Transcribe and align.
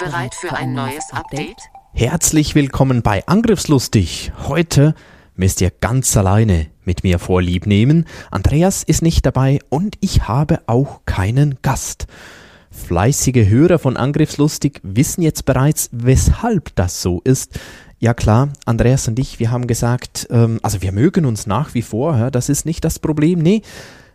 Bereit 0.00 0.34
für 0.34 0.54
ein 0.54 0.72
neues 0.72 1.12
Update? 1.12 1.58
Herzlich 1.92 2.54
willkommen 2.54 3.02
bei 3.02 3.26
Angriffslustig. 3.26 4.32
Heute 4.48 4.94
müsst 5.34 5.60
ihr 5.60 5.70
ganz 5.70 6.16
alleine 6.16 6.68
mit 6.86 7.04
mir 7.04 7.18
Vorlieb 7.18 7.66
nehmen. 7.66 8.06
Andreas 8.30 8.82
ist 8.82 9.02
nicht 9.02 9.26
dabei 9.26 9.58
und 9.68 9.96
ich 10.00 10.26
habe 10.26 10.60
auch 10.66 11.02
keinen 11.04 11.58
Gast. 11.60 12.06
Fleißige 12.70 13.46
Hörer 13.46 13.78
von 13.78 13.98
Angriffslustig 13.98 14.80
wissen 14.82 15.20
jetzt 15.20 15.44
bereits, 15.44 15.90
weshalb 15.92 16.74
das 16.76 17.02
so 17.02 17.20
ist. 17.24 17.60
Ja 17.98 18.14
klar, 18.14 18.48
Andreas 18.64 19.06
und 19.06 19.18
ich, 19.18 19.38
wir 19.38 19.50
haben 19.50 19.66
gesagt, 19.66 20.28
ähm, 20.30 20.60
also 20.62 20.80
wir 20.80 20.92
mögen 20.92 21.26
uns 21.26 21.46
nach 21.46 21.74
wie 21.74 21.82
vor, 21.82 22.16
ja, 22.16 22.30
das 22.30 22.48
ist 22.48 22.64
nicht 22.64 22.86
das 22.86 23.00
Problem. 23.00 23.40
Nee, 23.40 23.60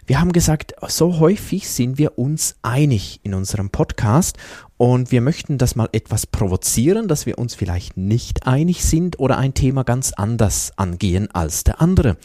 wir 0.07 0.19
haben 0.19 0.33
gesagt, 0.33 0.75
so 0.87 1.17
häufig 1.19 1.67
sind 1.67 1.97
wir 1.97 2.19
uns 2.19 2.57
einig 2.61 3.19
in 3.23 3.33
unserem 3.33 3.71
Podcast 3.71 4.37
und 4.77 5.11
wir 5.11 5.21
möchten 5.21 5.57
das 5.57 5.75
mal 5.75 5.89
etwas 5.93 6.27
provozieren, 6.27 7.07
dass 7.07 7.25
wir 7.25 7.37
uns 7.37 7.55
vielleicht 7.55 7.95
nicht 7.95 8.45
einig 8.45 8.83
sind 8.83 9.19
oder 9.19 9.37
ein 9.37 9.53
Thema 9.53 9.83
ganz 9.83 10.11
anders 10.13 10.73
angehen 10.77 11.29
als 11.31 11.63
der 11.63 11.81
andere. 11.81 12.17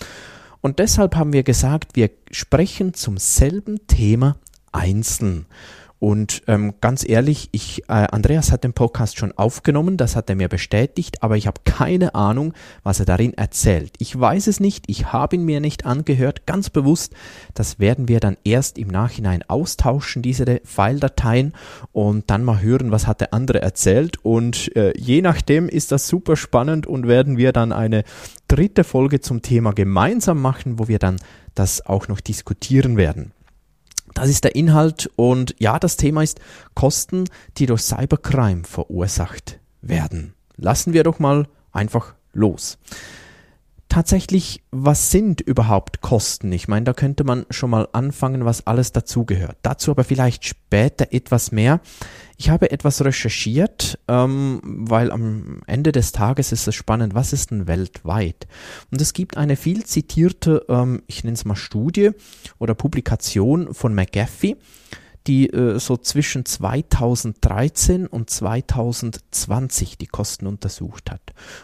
Und 0.61 0.79
deshalb 0.79 1.17
haben 1.17 1.33
wir 1.33 1.43
gesagt, 1.43 1.97
wir 1.97 2.11
sprechen 2.31 2.93
zum 2.93 3.19
selben 3.19 3.87
Thema 3.87 4.37
einzeln. 4.73 5.47
Und 6.01 6.43
ähm, 6.47 6.73
ganz 6.81 7.07
ehrlich, 7.07 7.51
ich, 7.53 7.83
äh, 7.83 7.93
Andreas 8.11 8.51
hat 8.51 8.65
den 8.65 8.73
Podcast 8.73 9.19
schon 9.19 9.33
aufgenommen, 9.33 9.99
das 9.99 10.17
hat 10.17 10.31
er 10.31 10.35
mir 10.35 10.49
bestätigt, 10.49 11.23
aber 11.23 11.37
ich 11.37 11.47
habe 11.47 11.61
keine 11.67 12.15
Ahnung, 12.15 12.55
was 12.83 13.01
er 13.01 13.07
darin 13.07 13.35
erzählt. 13.35 13.93
Ich 13.99 14.19
weiß 14.19 14.47
es 14.47 14.61
nicht, 14.61 14.85
ich 14.87 15.13
habe 15.13 15.37
ihn 15.37 15.45
mir 15.45 15.61
nicht 15.61 15.85
angehört, 15.85 16.47
ganz 16.47 16.71
bewusst. 16.71 17.13
Das 17.53 17.79
werden 17.79 18.09
wir 18.09 18.19
dann 18.19 18.39
erst 18.45 18.79
im 18.79 18.89
Nachhinein 18.89 19.43
austauschen, 19.47 20.23
diese 20.23 20.63
File-Dateien, 20.65 21.53
und 21.93 22.31
dann 22.31 22.45
mal 22.45 22.63
hören, 22.63 22.93
was 22.93 23.07
hat 23.07 23.21
der 23.21 23.35
andere 23.35 23.61
erzählt. 23.61 24.25
Und 24.25 24.75
äh, 24.77 24.97
je 24.97 25.21
nachdem 25.21 25.69
ist 25.69 25.93
das 25.93 26.09
super 26.09 26.37
spannend 26.37 26.87
und 26.87 27.09
werden 27.09 27.37
wir 27.37 27.53
dann 27.53 27.73
eine 27.73 28.05
dritte 28.49 28.85
Folge 28.85 29.21
zum 29.21 29.43
Thema 29.43 29.75
gemeinsam 29.75 30.41
machen, 30.41 30.79
wo 30.79 30.89
wir 30.89 30.99
dann 30.99 31.17
das 31.55 31.85
auch 31.85 32.09
noch 32.09 32.21
diskutieren 32.21 32.97
werden. 32.97 33.33
Das 34.15 34.29
ist 34.29 34.45
der 34.45 34.55
Inhalt 34.57 35.11
und 35.17 35.55
ja, 35.59 35.79
das 35.79 35.97
Thema 35.97 36.23
ist 36.23 36.41
Kosten, 36.75 37.25
die 37.59 37.67
durch 37.67 37.83
Cybercrime 37.83 38.65
verursacht 38.65 39.61
werden. 39.81 40.35
Lassen 40.57 40.93
wir 40.93 41.05
doch 41.05 41.19
mal 41.19 41.47
einfach 41.73 42.15
los 42.33 42.79
tatsächlich, 43.91 44.63
was 44.71 45.11
sind 45.11 45.43
überhaupt 45.43 46.01
Kosten? 46.01 46.51
Ich 46.53 46.69
meine, 46.69 46.85
da 46.85 46.95
könnte 46.95 47.25
man 47.25 47.45
schon 47.51 47.69
mal 47.69 47.89
anfangen, 47.93 48.47
was 48.47 48.67
alles 48.67 48.93
dazugehört. 48.93 49.59
Dazu 49.61 49.91
aber 49.91 50.05
vielleicht 50.05 50.47
später 50.47 51.09
etwas 51.13 51.53
mehr. 51.53 51.81
Ich 52.39 52.49
habe 52.49 52.71
etwas 52.71 53.05
recherchiert, 53.05 53.99
ähm, 54.09 54.61
weil 54.65 55.11
am 55.11 55.61
Ende 55.67 55.93
des 55.93 56.13
Tages 56.13 56.53
ist 56.53 56.67
es 56.67 56.75
spannend, 56.75 57.15
was 57.15 57.35
ist 57.35 57.51
denn 57.51 57.67
weltweit? 57.67 58.47
Und 58.91 59.03
es 59.03 59.13
gibt 59.13 59.37
eine 59.37 59.57
viel 59.57 59.85
zitierte, 59.85 60.65
ähm, 60.71 61.03
ich 61.07 61.23
nenne 61.23 61.35
es 61.35 61.45
mal 61.45 61.57
Studie 61.57 62.13
oder 62.59 62.75
Publikation 62.75 63.75
von 63.75 63.95
McAfee 63.95 64.57
die 65.27 65.51
äh, 65.51 65.79
so 65.79 65.97
zwischen 65.97 66.45
2013 66.45 68.07
und 68.07 68.31
2020 68.31 69.99
die 69.99 70.07
Kosten 70.07 70.47
untersucht 70.47 71.11
hat. 71.11 71.21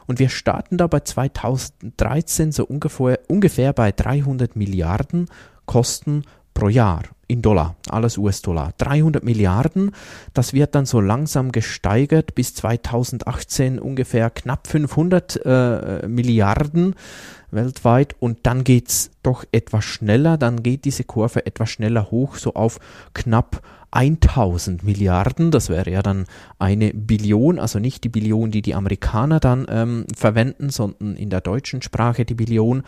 Und 0.07 0.19
wir 0.19 0.29
starten 0.29 0.77
da 0.77 0.87
bei 0.87 1.01
2013 1.01 2.53
so 2.53 2.65
ungefähr, 2.65 3.21
ungefähr 3.29 3.73
bei 3.73 3.93
300 3.93 4.57
Milliarden 4.57 5.29
Kosten 5.65 6.23
pro 6.55 6.69
Jahr 6.69 7.03
in 7.29 7.43
Dollar, 7.43 7.77
alles 7.91 8.19
US-Dollar. 8.19 8.73
300 8.79 9.25
Milliarden, 9.25 9.93
das 10.33 10.53
wird 10.53 10.75
dann 10.75 10.87
so 10.87 11.01
langsam 11.01 11.51
gesteigert 11.51 12.35
bis 12.35 12.55
2018 12.55 13.79
ungefähr 13.79 14.31
knapp 14.31 14.67
500 14.69 15.45
äh, 15.45 16.09
Milliarden 16.09 16.95
weltweit 17.57 18.15
und 18.21 18.39
dann 18.45 18.63
geht 18.63 18.89
es 18.89 19.11
doch 19.25 19.45
etwas 19.51 19.85
schneller, 19.85 20.39
dann 20.39 20.63
geht 20.63 20.85
diese 20.85 21.03
Kurve 21.03 21.45
etwas 21.45 21.71
schneller 21.71 22.13
hoch, 22.13 22.37
so 22.37 22.55
auf 22.55 22.79
knapp 23.15 23.63
1000 23.91 24.85
Milliarden, 24.85 25.51
das 25.51 25.69
wäre 25.69 25.91
ja 25.91 26.03
dann 26.03 26.27
eine 26.59 26.93
Billion, 26.93 27.59
also 27.59 27.79
nicht 27.79 28.05
die 28.05 28.09
Billion, 28.09 28.51
die 28.51 28.63
die 28.63 28.75
Amerikaner 28.75 29.41
dann 29.41 29.67
ähm, 29.69 30.07
verwenden, 30.15 30.71
sondern 30.71 31.17
in 31.17 31.31
der 31.31 31.41
deutschen 31.41 31.83
Sprache 31.83 32.25
die 32.25 32.35
Billion 32.35 32.83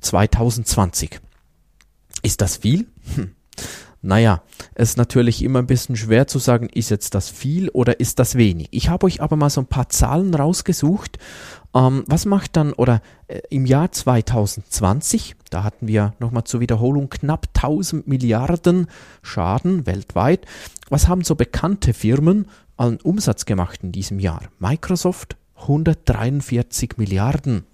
2020. 0.00 1.20
Ist 2.22 2.40
das 2.40 2.58
viel? 2.58 2.86
Hm. 3.14 3.30
Naja, 4.02 4.42
es 4.74 4.90
ist 4.90 4.96
natürlich 4.96 5.42
immer 5.42 5.58
ein 5.58 5.66
bisschen 5.66 5.94
schwer 5.94 6.26
zu 6.26 6.38
sagen, 6.38 6.70
ist 6.72 6.90
jetzt 6.90 7.14
das 7.14 7.28
viel 7.28 7.68
oder 7.68 8.00
ist 8.00 8.18
das 8.18 8.34
wenig. 8.34 8.68
Ich 8.70 8.88
habe 8.88 9.04
euch 9.06 9.20
aber 9.20 9.36
mal 9.36 9.50
so 9.50 9.60
ein 9.60 9.66
paar 9.66 9.90
Zahlen 9.90 10.34
rausgesucht. 10.34 11.18
Ähm, 11.74 12.04
was 12.06 12.24
macht 12.24 12.56
dann, 12.56 12.72
oder 12.72 13.02
äh, 13.28 13.40
im 13.50 13.66
Jahr 13.66 13.92
2020, 13.92 15.36
da 15.50 15.64
hatten 15.64 15.86
wir 15.86 16.14
nochmal 16.18 16.44
zur 16.44 16.60
Wiederholung 16.60 17.10
knapp 17.10 17.48
1000 17.54 18.08
Milliarden 18.08 18.86
Schaden 19.22 19.86
weltweit. 19.86 20.46
Was 20.88 21.06
haben 21.06 21.22
so 21.22 21.34
bekannte 21.34 21.92
Firmen 21.92 22.46
an 22.78 22.98
Umsatz 23.02 23.44
gemacht 23.44 23.80
in 23.82 23.92
diesem 23.92 24.18
Jahr? 24.18 24.42
Microsoft 24.58 25.36
143 25.56 26.96
Milliarden 26.96 27.66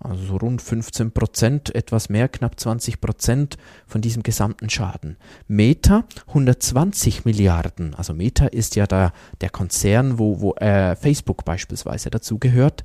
also 0.00 0.24
so 0.24 0.36
rund 0.36 0.62
15 0.62 1.12
Prozent, 1.12 1.74
etwas 1.74 2.08
mehr, 2.08 2.28
knapp 2.28 2.58
20 2.58 3.00
Prozent 3.00 3.58
von 3.86 4.00
diesem 4.00 4.22
gesamten 4.22 4.70
Schaden. 4.70 5.16
Meta 5.46 6.04
120 6.28 7.24
Milliarden, 7.24 7.94
also 7.94 8.14
Meta 8.14 8.46
ist 8.46 8.76
ja 8.76 8.86
da 8.86 9.12
der 9.40 9.50
Konzern, 9.50 10.18
wo, 10.18 10.40
wo 10.40 10.54
äh, 10.54 10.96
Facebook 10.96 11.44
beispielsweise 11.44 12.10
dazugehört. 12.10 12.84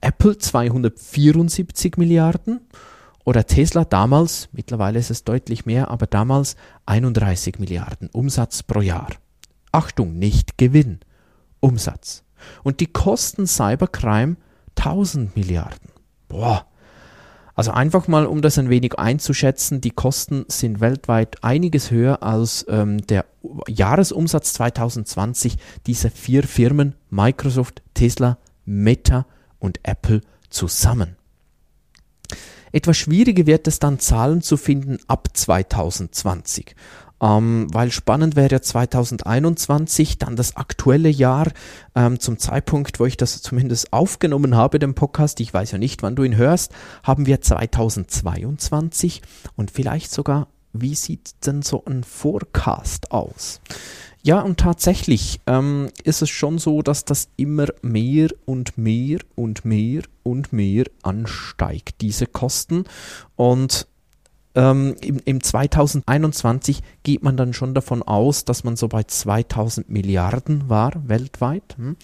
Apple 0.00 0.38
274 0.38 1.96
Milliarden 1.96 2.60
oder 3.24 3.46
Tesla 3.46 3.84
damals, 3.84 4.48
mittlerweile 4.52 4.98
ist 4.98 5.10
es 5.10 5.24
deutlich 5.24 5.66
mehr, 5.66 5.90
aber 5.90 6.06
damals 6.06 6.56
31 6.86 7.58
Milliarden 7.58 8.08
Umsatz 8.10 8.62
pro 8.62 8.80
Jahr. 8.80 9.08
Achtung, 9.70 10.18
nicht 10.18 10.58
Gewinn, 10.58 11.00
Umsatz. 11.60 12.24
Und 12.62 12.80
die 12.80 12.86
Kosten 12.86 13.46
Cybercrime 13.46 14.36
1000 14.76 15.36
Milliarden. 15.36 15.97
Boah. 16.28 16.66
Also 17.54 17.72
einfach 17.72 18.06
mal, 18.06 18.26
um 18.26 18.40
das 18.40 18.56
ein 18.56 18.70
wenig 18.70 19.00
einzuschätzen, 19.00 19.80
die 19.80 19.90
Kosten 19.90 20.44
sind 20.46 20.80
weltweit 20.80 21.42
einiges 21.42 21.90
höher 21.90 22.22
als 22.22 22.64
ähm, 22.68 23.04
der 23.06 23.24
Jahresumsatz 23.66 24.52
2020 24.52 25.56
dieser 25.86 26.10
vier 26.10 26.44
Firmen 26.44 26.94
Microsoft, 27.10 27.82
Tesla, 27.94 28.38
Meta 28.64 29.26
und 29.58 29.80
Apple 29.82 30.20
zusammen. 30.50 31.16
Etwas 32.70 32.96
schwieriger 32.96 33.46
wird 33.46 33.66
es 33.66 33.80
dann, 33.80 33.98
Zahlen 33.98 34.42
zu 34.42 34.56
finden 34.56 34.98
ab 35.08 35.28
2020. 35.32 36.76
Ähm, 37.20 37.66
weil 37.72 37.90
spannend 37.90 38.36
wäre 38.36 38.50
ja 38.50 38.62
2021, 38.62 40.18
dann 40.18 40.36
das 40.36 40.56
aktuelle 40.56 41.08
Jahr, 41.08 41.48
ähm, 41.94 42.20
zum 42.20 42.38
Zeitpunkt, 42.38 43.00
wo 43.00 43.06
ich 43.06 43.16
das 43.16 43.42
zumindest 43.42 43.92
aufgenommen 43.92 44.56
habe, 44.56 44.78
den 44.78 44.94
Podcast, 44.94 45.40
ich 45.40 45.52
weiß 45.52 45.72
ja 45.72 45.78
nicht, 45.78 46.02
wann 46.02 46.16
du 46.16 46.22
ihn 46.22 46.36
hörst, 46.36 46.72
haben 47.02 47.26
wir 47.26 47.40
2022 47.40 49.22
und 49.56 49.70
vielleicht 49.70 50.12
sogar, 50.12 50.48
wie 50.72 50.94
sieht 50.94 51.46
denn 51.46 51.62
so 51.62 51.82
ein 51.86 52.04
Forecast 52.04 53.10
aus? 53.10 53.60
Ja, 54.22 54.40
und 54.40 54.60
tatsächlich 54.60 55.40
ähm, 55.46 55.88
ist 56.04 56.22
es 56.22 56.28
schon 56.28 56.58
so, 56.58 56.82
dass 56.82 57.04
das 57.04 57.28
immer 57.36 57.66
mehr 57.82 58.28
und 58.44 58.76
mehr 58.76 59.20
und 59.36 59.64
mehr 59.64 60.02
und 60.22 60.52
mehr 60.52 60.84
ansteigt, 61.02 62.00
diese 62.00 62.26
Kosten. 62.26 62.84
Und 63.36 63.86
ähm, 64.58 64.96
im, 65.00 65.20
im 65.24 65.40
2021 65.40 66.82
geht 67.04 67.22
man 67.22 67.36
dann 67.36 67.52
schon 67.52 67.74
davon 67.74 68.02
aus, 68.02 68.44
dass 68.44 68.64
man 68.64 68.74
so 68.74 68.88
bei 68.88 69.04
2000 69.04 69.88
Milliarden 69.88 70.68
war 70.68 70.90
weltweit. 71.06 71.76
Hm? 71.76 71.96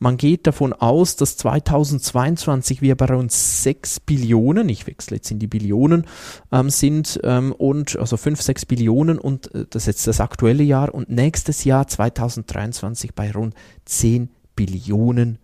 Man 0.00 0.16
geht 0.16 0.48
davon 0.48 0.72
aus, 0.72 1.14
dass 1.14 1.36
2022 1.36 2.82
wir 2.82 2.96
bei 2.96 3.06
rund 3.06 3.30
6 3.30 4.00
Billionen, 4.00 4.68
ich 4.68 4.88
wechsle 4.88 5.18
jetzt 5.18 5.30
in 5.30 5.38
die 5.38 5.46
Billionen, 5.46 6.08
ähm, 6.50 6.70
sind 6.70 7.20
ähm, 7.22 7.52
und 7.52 7.96
also 7.96 8.16
5, 8.16 8.42
6 8.42 8.66
Billionen 8.66 9.20
und 9.20 9.54
äh, 9.54 9.66
das 9.70 9.84
ist 9.84 9.86
jetzt 9.86 10.06
das 10.08 10.20
aktuelle 10.20 10.64
Jahr 10.64 10.92
und 10.92 11.08
nächstes 11.08 11.62
Jahr 11.62 11.86
2023 11.86 13.14
bei 13.14 13.30
rund 13.30 13.54
10 13.84 14.28
Billionen 14.56 15.38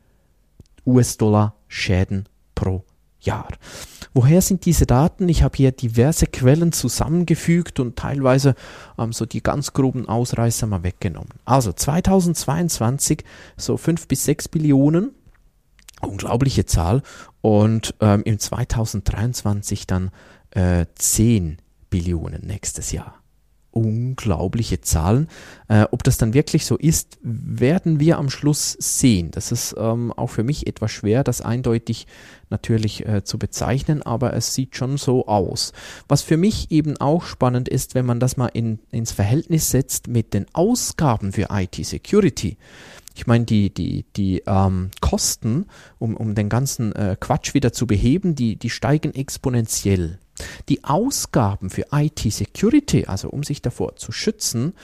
US-Dollar 0.85 1.55
Schäden 1.69 2.29
pro 2.57 2.73
Jahr. 2.73 2.98
Woher 4.15 4.41
sind 4.41 4.65
diese 4.65 4.87
Daten? 4.87 5.29
Ich 5.29 5.43
habe 5.43 5.57
hier 5.57 5.73
diverse 5.73 6.27
Quellen 6.27 6.73
zusammengefügt 6.73 7.81
und 7.81 7.97
teilweise 7.97 8.55
ähm, 8.99 9.13
so 9.13 9.27
die 9.27 9.43
ganz 9.43 9.73
groben 9.73 10.09
Ausreißer 10.09 10.67
mal 10.67 10.83
weggenommen. 10.83 11.35
Also 11.45 11.73
2022 11.73 13.25
so 13.57 13.77
5 13.77 14.09
bis 14.09 14.25
6 14.25 14.49
Billionen, 14.49 15.15
unglaubliche 16.01 16.65
Zahl, 16.67 17.03
und 17.41 17.95
ähm, 18.01 18.23
im 18.25 18.39
2023 18.39 19.87
dann 19.87 20.11
äh, 20.51 20.87
10 20.95 21.59
Billionen 21.91 22.47
nächstes 22.47 22.93
Jahr 22.93 23.18
unglaubliche 23.79 24.81
Zahlen. 24.81 25.29
Äh, 25.69 25.87
ob 25.91 26.03
das 26.03 26.19
dann 26.19 26.35
wirklich 26.35 26.67
so 26.67 26.77
ist, 26.77 27.19
werden 27.23 28.01
wir 28.01 28.19
am 28.19 28.31
Schluss 28.31 28.77
sehen. 28.79 29.31
Das 29.31 29.53
ist 29.53 29.75
ähm, 29.79 30.13
auch 30.13 30.31
für 30.31 30.45
mich 30.45 30.67
etwas 30.67 30.91
schwer, 30.91 31.25
das 31.25 31.41
eindeutig 31.41 32.07
natürlich 32.51 33.07
äh, 33.07 33.25
zu 33.25 33.39
bezeichnen, 33.39 34.03
aber 34.03 34.35
es 34.35 34.55
sieht 34.55 34.77
schon 34.77 34.97
so 34.97 35.27
aus. 35.27 35.73
Was 36.09 36.23
für 36.23 36.37
mich 36.37 36.71
eben 36.71 36.97
auch 36.99 37.25
spannend 37.25 37.69
ist, 37.69 37.95
wenn 37.95 38.07
man 38.07 38.21
das 38.21 38.37
mal 38.37 38.49
in, 38.49 38.79
ins 38.91 39.13
Verhältnis 39.13 39.71
setzt 39.71 40.09
mit 40.09 40.35
den 40.35 40.47
Ausgaben 40.53 41.33
für 41.33 41.49
IT-Security. 41.51 42.57
Ich 43.15 43.27
meine, 43.27 43.45
die, 43.45 43.75
die, 43.75 44.05
die 44.17 44.45
ähm, 44.47 44.91
Kosten, 45.01 45.67
um, 45.99 46.17
um 46.17 46.37
den 46.37 46.49
ganzen 46.49 46.93
äh, 46.93 47.17
Quatsch 47.19 47.53
wieder 47.53 47.73
zu 47.73 47.87
beheben, 47.87 48.37
die, 48.37 48.55
die 48.55 48.71
steigen 48.71 49.13
exponentiell. 49.13 50.19
Die 50.69 50.85
Ausgaben 50.85 51.71
für 51.71 51.87
IT-Security, 51.93 53.07
also 53.07 53.29
um 53.31 53.43
sich 53.43 53.63
davor 53.63 53.97
zu 53.97 54.13
schützen, 54.13 54.75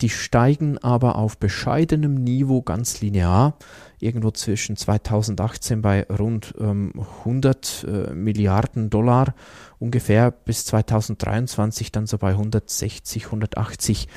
die 0.00 0.08
steigen 0.08 0.78
aber 0.78 1.16
auf 1.16 1.36
bescheidenem 1.36 2.14
Niveau 2.14 2.62
ganz 2.62 3.00
linear, 3.00 3.56
irgendwo 3.98 4.30
zwischen 4.30 4.76
2018 4.76 5.82
bei 5.82 6.06
rund 6.06 6.54
ähm, 6.58 6.92
100 7.20 7.86
äh, 7.86 8.14
Milliarden 8.14 8.88
Dollar 8.88 9.34
ungefähr 9.78 10.30
bis 10.30 10.64
2023 10.64 11.92
dann 11.92 12.06
so 12.06 12.16
bei 12.16 12.30
160, 12.30 13.26
180 13.26 14.08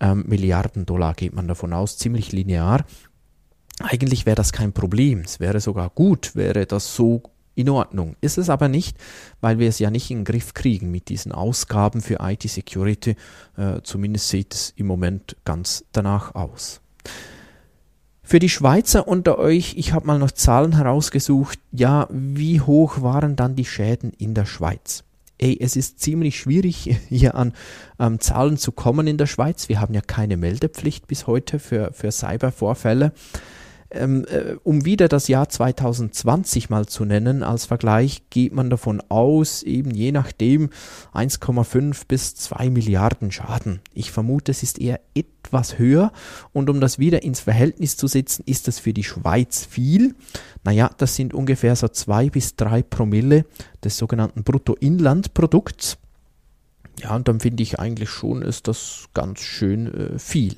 ähm, 0.00 0.24
Milliarden 0.26 0.84
Dollar 0.84 1.14
geht 1.14 1.34
man 1.34 1.46
davon 1.46 1.72
aus, 1.72 1.96
ziemlich 1.96 2.32
linear. 2.32 2.84
Eigentlich 3.78 4.26
wäre 4.26 4.36
das 4.36 4.52
kein 4.52 4.72
Problem, 4.72 5.20
es 5.20 5.40
wäre 5.40 5.60
sogar 5.60 5.90
gut, 5.90 6.34
wäre 6.34 6.66
das 6.66 6.94
so 6.94 7.22
in 7.54 7.68
Ordnung. 7.68 8.16
Ist 8.20 8.38
es 8.38 8.48
aber 8.48 8.68
nicht, 8.68 8.96
weil 9.40 9.58
wir 9.58 9.68
es 9.68 9.78
ja 9.78 9.90
nicht 9.90 10.10
in 10.10 10.18
den 10.18 10.24
Griff 10.24 10.54
kriegen 10.54 10.90
mit 10.90 11.08
diesen 11.08 11.32
Ausgaben 11.32 12.00
für 12.00 12.18
IT-Security. 12.20 13.16
Äh, 13.56 13.80
zumindest 13.82 14.28
sieht 14.28 14.54
es 14.54 14.72
im 14.76 14.86
Moment 14.86 15.36
ganz 15.44 15.84
danach 15.92 16.34
aus. 16.34 16.80
Für 18.22 18.38
die 18.38 18.48
Schweizer 18.48 19.08
unter 19.08 19.38
euch, 19.38 19.74
ich 19.76 19.92
habe 19.92 20.06
mal 20.06 20.18
noch 20.18 20.30
Zahlen 20.30 20.76
herausgesucht. 20.76 21.58
Ja, 21.72 22.06
wie 22.10 22.60
hoch 22.60 23.02
waren 23.02 23.34
dann 23.34 23.56
die 23.56 23.64
Schäden 23.64 24.12
in 24.18 24.34
der 24.34 24.46
Schweiz? 24.46 25.02
Ey, 25.36 25.58
es 25.58 25.74
ist 25.74 26.00
ziemlich 26.00 26.38
schwierig, 26.38 26.96
hier 27.08 27.34
an 27.34 27.54
ähm, 27.98 28.20
Zahlen 28.20 28.56
zu 28.56 28.72
kommen 28.72 29.06
in 29.06 29.18
der 29.18 29.26
Schweiz. 29.26 29.68
Wir 29.68 29.80
haben 29.80 29.94
ja 29.94 30.00
keine 30.00 30.36
Meldepflicht 30.36 31.08
bis 31.08 31.26
heute 31.26 31.58
für, 31.58 31.92
für 31.92 32.12
Cybervorfälle. 32.12 33.12
Ähm, 33.92 34.24
äh, 34.26 34.54
um 34.62 34.84
wieder 34.84 35.08
das 35.08 35.26
Jahr 35.26 35.48
2020 35.48 36.70
mal 36.70 36.86
zu 36.86 37.04
nennen, 37.04 37.42
als 37.42 37.66
Vergleich 37.66 38.22
geht 38.30 38.52
man 38.52 38.70
davon 38.70 39.02
aus, 39.08 39.64
eben 39.64 39.90
je 39.90 40.12
nachdem 40.12 40.70
1,5 41.12 42.02
bis 42.06 42.36
2 42.36 42.70
Milliarden 42.70 43.32
Schaden. 43.32 43.80
Ich 43.92 44.12
vermute, 44.12 44.52
es 44.52 44.62
ist 44.62 44.80
eher 44.80 45.00
etwas 45.14 45.78
höher 45.78 46.12
und 46.52 46.70
um 46.70 46.80
das 46.80 47.00
wieder 47.00 47.24
ins 47.24 47.40
Verhältnis 47.40 47.96
zu 47.96 48.06
setzen, 48.06 48.44
ist 48.46 48.68
das 48.68 48.78
für 48.78 48.92
die 48.92 49.04
Schweiz 49.04 49.64
viel. 49.64 50.14
Naja, 50.62 50.90
das 50.96 51.16
sind 51.16 51.34
ungefähr 51.34 51.74
so 51.74 51.88
2 51.88 52.30
bis 52.30 52.54
3 52.54 52.82
Promille 52.82 53.44
des 53.82 53.96
sogenannten 53.96 54.44
Bruttoinlandprodukts. 54.44 55.98
Ja, 57.02 57.16
und 57.16 57.28
dann 57.28 57.40
finde 57.40 57.62
ich 57.62 57.78
eigentlich 57.78 58.10
schon, 58.10 58.42
ist 58.42 58.68
das 58.68 59.08
ganz 59.14 59.40
schön 59.40 59.94
äh, 59.94 60.18
viel. 60.18 60.56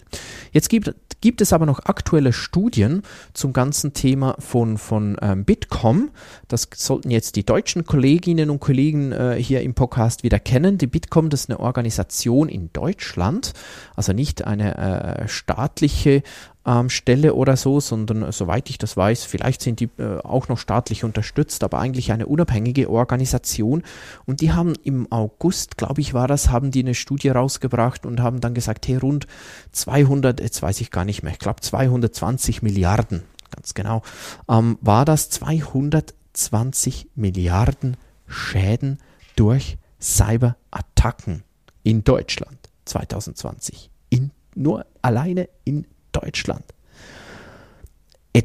Jetzt 0.51 0.69
gibt, 0.69 0.93
gibt 1.21 1.41
es 1.41 1.53
aber 1.53 1.67
noch 1.67 1.85
aktuelle 1.85 2.33
Studien 2.33 3.03
zum 3.33 3.53
ganzen 3.53 3.93
Thema 3.93 4.35
von, 4.41 4.77
von 4.77 5.17
ähm, 5.23 5.45
Bitkom. 5.45 6.11
Das 6.49 6.69
sollten 6.75 7.11
jetzt 7.11 7.37
die 7.37 7.47
deutschen 7.47 7.85
Kolleginnen 7.85 8.51
und 8.51 8.59
Kollegen 8.59 9.13
äh, 9.13 9.37
hier 9.39 9.63
im 9.63 9.75
Podcast 9.75 10.25
wieder 10.25 10.41
kennen. 10.41 10.79
Die 10.79 10.89
Bitkom, 10.89 11.31
das 11.31 11.43
ist 11.43 11.51
eine 11.51 11.61
Organisation 11.61 12.49
in 12.49 12.71
Deutschland, 12.73 13.53
also 13.95 14.13
nicht 14.13 14.45
eine 14.45 14.77
äh, 14.77 15.29
staatliche 15.29 16.25
ähm, 16.67 16.91
Stelle 16.91 17.35
oder 17.35 17.57
so, 17.57 17.81
sondern 17.81 18.23
äh, 18.23 18.33
soweit 18.33 18.71
ich 18.71 18.79
das 18.79 18.97
weiß, 18.97 19.25
vielleicht 19.25 19.63
sind 19.63 19.81
die 19.81 19.89
äh, 19.99 20.19
auch 20.23 20.49
noch 20.49 20.59
staatlich 20.59 21.05
unterstützt, 21.05 21.65
aber 21.65 21.79
eigentlich 21.79 22.13
eine 22.13 22.27
unabhängige 22.27 22.91
Organisation. 22.91 23.83
Und 24.27 24.41
die 24.41 24.53
haben 24.53 24.75
im 24.85 25.11
August, 25.11 25.77
glaube 25.77 26.01
ich, 26.01 26.15
war 26.15 26.29
das, 26.29 26.51
haben 26.51 26.71
die 26.71 26.81
eine 26.81 26.95
Studie 26.95 27.29
rausgebracht 27.29 28.07
und 28.07 28.21
haben 28.21 28.41
dann 28.41 28.55
gesagt, 28.55 28.87
hey, 28.87 28.97
rund 28.97 29.27
200, 29.73 30.41
jetzt 30.41 30.63
weiß 30.63 30.81
ich 30.81 30.91
gar 30.91 31.05
nicht 31.05 31.23
mehr, 31.23 31.33
ich 31.33 31.39
glaube 31.39 31.61
220 31.61 32.63
Milliarden, 32.63 33.23
ganz 33.51 33.75
genau, 33.75 34.03
ähm, 34.49 34.79
war 34.81 35.05
das 35.05 35.31
220 35.31 37.09
Milliarden 37.15 37.97
Schäden 38.27 38.99
durch 39.37 39.79
Cyberattacken 40.01 41.43
in 41.83 42.05
Deutschland 42.05 42.59
2020. 42.85 43.91
In, 44.11 44.31
nur 44.55 44.87
alleine 45.01 45.49
in 45.65 45.87
Deutschland. 46.23 46.65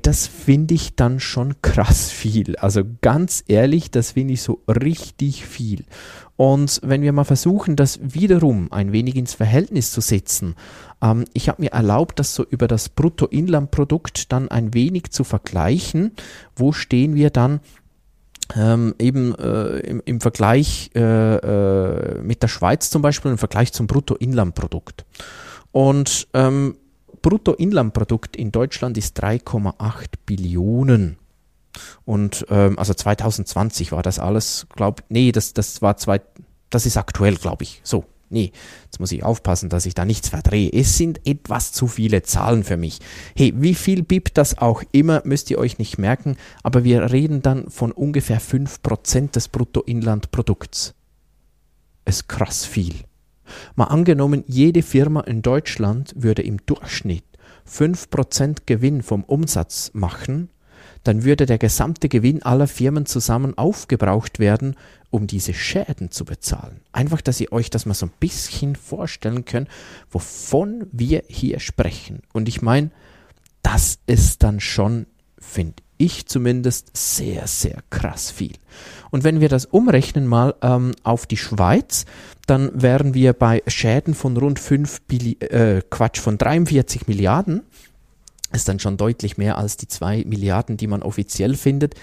Das 0.01 0.27
finde 0.27 0.73
ich 0.73 0.95
dann 0.95 1.21
schon 1.21 1.61
krass 1.61 2.11
viel. 2.11 2.57
Also 2.57 2.81
ganz 3.01 3.43
ehrlich, 3.47 3.89
das 3.89 4.11
finde 4.11 4.33
ich 4.33 4.41
so 4.41 4.61
richtig 4.67 5.45
viel. 5.45 5.85
Und 6.35 6.81
wenn 6.83 7.01
wir 7.01 7.13
mal 7.13 7.23
versuchen, 7.23 7.77
das 7.77 7.99
wiederum 8.01 8.69
ein 8.71 8.91
wenig 8.91 9.15
ins 9.15 9.33
Verhältnis 9.33 9.91
zu 9.91 10.01
setzen, 10.01 10.55
ähm, 11.01 11.23
ich 11.31 11.47
habe 11.47 11.61
mir 11.61 11.71
erlaubt, 11.71 12.19
das 12.19 12.35
so 12.35 12.43
über 12.43 12.67
das 12.67 12.89
Bruttoinlandprodukt 12.89 14.31
dann 14.33 14.49
ein 14.49 14.73
wenig 14.73 15.11
zu 15.11 15.23
vergleichen. 15.23 16.11
Wo 16.53 16.73
stehen 16.73 17.15
wir 17.15 17.29
dann 17.29 17.61
ähm, 18.55 18.93
eben 18.99 19.35
äh, 19.35 19.79
im, 19.79 20.01
im, 20.03 20.19
Vergleich 20.19 20.91
äh, 20.95 21.35
äh, 21.35 22.21
mit 22.21 22.43
der 22.43 22.47
Schweiz 22.49 22.89
zum 22.89 23.01
Beispiel, 23.01 23.31
im 23.31 23.37
Vergleich 23.37 23.71
zum 23.71 23.87
Bruttoinlandprodukt. 23.87 25.05
Und 25.71 26.27
ähm, 26.33 26.75
Bruttoinlandprodukt 27.21 28.35
in 28.35 28.51
Deutschland 28.51 28.97
ist 28.97 29.21
3,8 29.23 30.05
Billionen. 30.25 31.17
Und 32.05 32.45
ähm, 32.49 32.77
also 32.79 32.93
2020 32.93 33.91
war 33.91 34.03
das 34.03 34.19
alles, 34.19 34.67
glaube 34.75 35.03
nee, 35.09 35.31
das, 35.31 35.53
das 35.53 35.81
war 35.81 35.97
zwei, 35.97 36.21
das 36.69 36.85
ist 36.85 36.97
aktuell, 36.97 37.35
glaube 37.35 37.63
ich. 37.63 37.81
So, 37.83 38.05
nee, 38.29 38.51
jetzt 38.85 38.99
muss 38.99 39.11
ich 39.11 39.23
aufpassen, 39.23 39.69
dass 39.69 39.85
ich 39.85 39.93
da 39.93 40.05
nichts 40.05 40.29
verdrehe. 40.29 40.71
Es 40.71 40.97
sind 40.97 41.25
etwas 41.25 41.71
zu 41.71 41.87
viele 41.87 42.23
Zahlen 42.23 42.63
für 42.63 42.77
mich. 42.77 42.99
Hey, 43.35 43.53
wie 43.55 43.75
viel 43.75 44.03
BIP 44.03 44.33
das 44.33 44.57
auch 44.57 44.83
immer, 44.91 45.21
müsst 45.25 45.51
ihr 45.51 45.59
euch 45.59 45.77
nicht 45.77 45.97
merken, 45.97 46.37
aber 46.63 46.83
wir 46.83 47.11
reden 47.11 47.41
dann 47.41 47.69
von 47.69 47.91
ungefähr 47.91 48.41
5% 48.41 49.31
des 49.31 49.47
Bruttoinlandprodukts. 49.47 50.93
Ist 52.05 52.29
krass 52.29 52.65
viel. 52.65 52.95
Mal 53.75 53.85
angenommen, 53.85 54.43
jede 54.47 54.81
Firma 54.81 55.21
in 55.21 55.41
Deutschland 55.41 56.13
würde 56.15 56.41
im 56.41 56.57
Durchschnitt 56.65 57.23
5% 57.69 58.59
Gewinn 58.65 59.03
vom 59.03 59.23
Umsatz 59.23 59.91
machen, 59.93 60.49
dann 61.03 61.23
würde 61.23 61.45
der 61.45 61.57
gesamte 61.57 62.09
Gewinn 62.09 62.43
aller 62.43 62.67
Firmen 62.67 63.05
zusammen 63.05 63.57
aufgebraucht 63.57 64.39
werden, 64.39 64.75
um 65.09 65.27
diese 65.27 65.53
Schäden 65.53 66.11
zu 66.11 66.25
bezahlen. 66.25 66.81
Einfach, 66.91 67.21
dass 67.21 67.39
ihr 67.39 67.51
euch 67.51 67.69
das 67.69 67.85
mal 67.85 67.93
so 67.93 68.07
ein 68.07 68.13
bisschen 68.19 68.75
vorstellen 68.75 69.45
könnt, 69.45 69.69
wovon 70.09 70.87
wir 70.91 71.23
hier 71.27 71.59
sprechen. 71.59 72.21
Und 72.33 72.49
ich 72.49 72.61
meine, 72.61 72.91
das 73.61 73.99
ist 74.05 74.43
dann 74.43 74.59
schon, 74.59 75.05
finde 75.39 75.81
ich 75.97 76.27
zumindest, 76.27 76.95
sehr, 76.95 77.47
sehr 77.47 77.81
krass 77.89 78.31
viel. 78.31 78.53
Und 79.11 79.23
wenn 79.23 79.39
wir 79.39 79.49
das 79.49 79.65
umrechnen 79.65 80.27
mal 80.27 80.55
ähm, 80.61 80.93
auf 81.03 81.25
die 81.25 81.37
Schweiz, 81.37 82.05
dann 82.45 82.71
wären 82.73 83.13
wir 83.13 83.33
bei 83.33 83.63
Schäden 83.67 84.13
von 84.13 84.37
rund 84.37 84.59
5 84.59 85.01
Billi 85.01 85.33
äh, 85.39 85.81
Quatsch, 85.89 86.19
von 86.19 86.37
43 86.37 87.07
Milliarden. 87.07 87.63
Ist 88.53 88.67
dann 88.67 88.79
schon 88.79 88.97
deutlich 88.97 89.37
mehr 89.37 89.57
als 89.57 89.77
die 89.77 89.87
2 89.87 90.23
Milliarden, 90.25 90.77
die 90.77 90.87
man 90.87 91.03
offiziell 91.03 91.55
findet. 91.55 91.95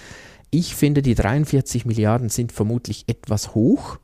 Ich 0.50 0.74
finde, 0.74 1.02
die 1.02 1.14
43 1.14 1.84
Milliarden 1.84 2.28
sind 2.28 2.52
vermutlich 2.52 3.04
etwas 3.08 3.54
hoch 3.54 3.98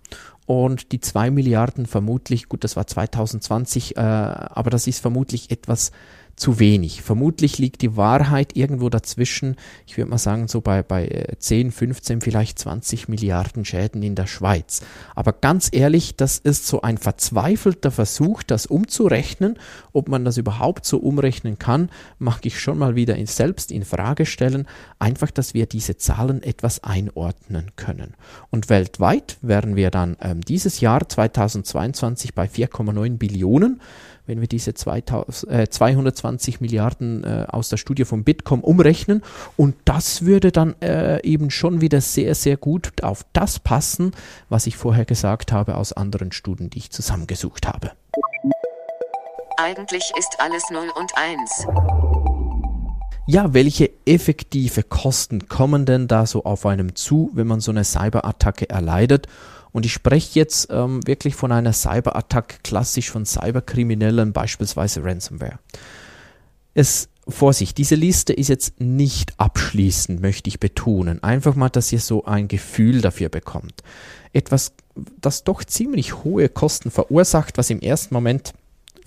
und 0.46 0.90
die 0.90 1.00
2 1.00 1.30
Milliarden 1.30 1.86
vermutlich, 1.86 2.48
gut, 2.48 2.64
das 2.64 2.74
war 2.74 2.86
2020, 2.86 3.96
äh, 3.96 4.00
aber 4.00 4.70
das 4.70 4.88
ist 4.88 5.00
vermutlich 5.00 5.52
etwas 5.52 5.92
zu 6.40 6.58
wenig. 6.58 7.02
Vermutlich 7.02 7.58
liegt 7.58 7.82
die 7.82 7.98
Wahrheit 7.98 8.56
irgendwo 8.56 8.88
dazwischen, 8.88 9.56
ich 9.86 9.98
würde 9.98 10.08
mal 10.08 10.18
sagen, 10.18 10.48
so 10.48 10.62
bei, 10.62 10.82
bei 10.82 11.34
10, 11.38 11.70
15, 11.70 12.22
vielleicht 12.22 12.58
20 12.58 13.08
Milliarden 13.08 13.66
Schäden 13.66 14.02
in 14.02 14.14
der 14.14 14.26
Schweiz. 14.26 14.80
Aber 15.14 15.34
ganz 15.34 15.68
ehrlich, 15.70 16.16
das 16.16 16.38
ist 16.38 16.66
so 16.66 16.80
ein 16.80 16.96
verzweifelter 16.96 17.90
Versuch, 17.90 18.42
das 18.42 18.64
umzurechnen. 18.64 19.58
Ob 19.92 20.08
man 20.08 20.24
das 20.24 20.38
überhaupt 20.38 20.86
so 20.86 20.96
umrechnen 20.96 21.58
kann, 21.58 21.90
mag 22.18 22.46
ich 22.46 22.58
schon 22.58 22.78
mal 22.78 22.96
wieder 22.96 23.16
in, 23.16 23.26
selbst 23.26 23.70
in 23.70 23.84
Frage 23.84 24.24
stellen. 24.24 24.66
Einfach, 24.98 25.30
dass 25.30 25.52
wir 25.52 25.66
diese 25.66 25.98
Zahlen 25.98 26.42
etwas 26.42 26.82
einordnen 26.82 27.72
können. 27.76 28.14
Und 28.48 28.70
weltweit 28.70 29.36
wären 29.42 29.76
wir 29.76 29.90
dann 29.90 30.16
ähm, 30.22 30.40
dieses 30.40 30.80
Jahr 30.80 31.06
2022 31.06 32.34
bei 32.34 32.46
4,9 32.46 33.18
Billionen 33.18 33.82
wenn 34.26 34.40
wir 34.40 34.48
diese 34.48 34.74
2000, 34.74 35.52
äh, 35.52 35.68
220 35.68 36.60
Milliarden 36.60 37.24
äh, 37.24 37.46
aus 37.48 37.68
der 37.68 37.76
Studie 37.76 38.04
von 38.04 38.24
Bitkom 38.24 38.60
umrechnen. 38.60 39.22
Und 39.56 39.76
das 39.84 40.24
würde 40.24 40.52
dann 40.52 40.74
äh, 40.80 41.20
eben 41.22 41.50
schon 41.50 41.80
wieder 41.80 42.00
sehr, 42.00 42.34
sehr 42.34 42.56
gut 42.56 43.02
auf 43.02 43.24
das 43.32 43.58
passen, 43.58 44.12
was 44.48 44.66
ich 44.66 44.76
vorher 44.76 45.04
gesagt 45.04 45.52
habe 45.52 45.76
aus 45.76 45.92
anderen 45.92 46.32
Studien, 46.32 46.70
die 46.70 46.78
ich 46.78 46.90
zusammengesucht 46.90 47.66
habe. 47.66 47.92
Eigentlich 49.56 50.10
ist 50.18 50.36
alles 50.38 50.64
0 50.70 50.88
und 50.96 51.12
1. 51.16 51.66
Ja, 53.26 53.54
welche 53.54 53.90
effektive 54.06 54.82
Kosten 54.82 55.48
kommen 55.48 55.84
denn 55.86 56.08
da 56.08 56.26
so 56.26 56.44
auf 56.44 56.66
einem 56.66 56.96
zu, 56.96 57.30
wenn 57.34 57.46
man 57.46 57.60
so 57.60 57.70
eine 57.70 57.84
Cyberattacke 57.84 58.68
erleidet? 58.68 59.28
Und 59.72 59.86
ich 59.86 59.92
spreche 59.92 60.38
jetzt 60.38 60.68
ähm, 60.70 61.06
wirklich 61.06 61.34
von 61.34 61.52
einer 61.52 61.72
Cyberattacke, 61.72 62.58
klassisch 62.62 63.10
von 63.10 63.24
Cyberkriminellen, 63.24 64.32
beispielsweise 64.32 65.04
Ransomware. 65.04 65.58
Es 66.74 67.08
Vorsicht, 67.30 67.78
diese 67.78 67.94
Liste 67.94 68.32
ist 68.32 68.48
jetzt 68.48 68.80
nicht 68.80 69.34
abschließend, 69.38 70.20
möchte 70.20 70.48
ich 70.48 70.60
betonen. 70.60 71.22
Einfach 71.22 71.54
mal, 71.54 71.68
dass 71.68 71.92
ihr 71.92 72.00
so 72.00 72.24
ein 72.24 72.48
Gefühl 72.48 73.00
dafür 73.00 73.28
bekommt. 73.28 73.82
Etwas, 74.32 74.72
das 75.20 75.44
doch 75.44 75.64
ziemlich 75.64 76.24
hohe 76.24 76.48
Kosten 76.48 76.90
verursacht, 76.90 77.58
was 77.58 77.70
im 77.70 77.80
ersten 77.80 78.14
Moment 78.14 78.52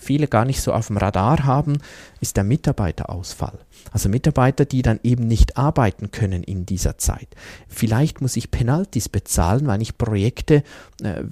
viele 0.03 0.27
gar 0.27 0.45
nicht 0.45 0.61
so 0.61 0.73
auf 0.73 0.87
dem 0.87 0.97
Radar 0.97 1.45
haben, 1.45 1.79
ist 2.19 2.37
der 2.37 2.43
Mitarbeiterausfall. 2.43 3.59
Also 3.91 4.09
Mitarbeiter, 4.09 4.65
die 4.65 4.81
dann 4.81 4.99
eben 5.03 5.27
nicht 5.27 5.57
arbeiten 5.57 6.11
können 6.11 6.43
in 6.43 6.65
dieser 6.65 6.97
Zeit. 6.97 7.27
Vielleicht 7.67 8.21
muss 8.21 8.37
ich 8.37 8.51
Penalties 8.51 9.09
bezahlen, 9.09 9.67
weil 9.67 9.81
ich 9.81 9.97
Projekte, 9.97 10.63
äh, 11.01 11.23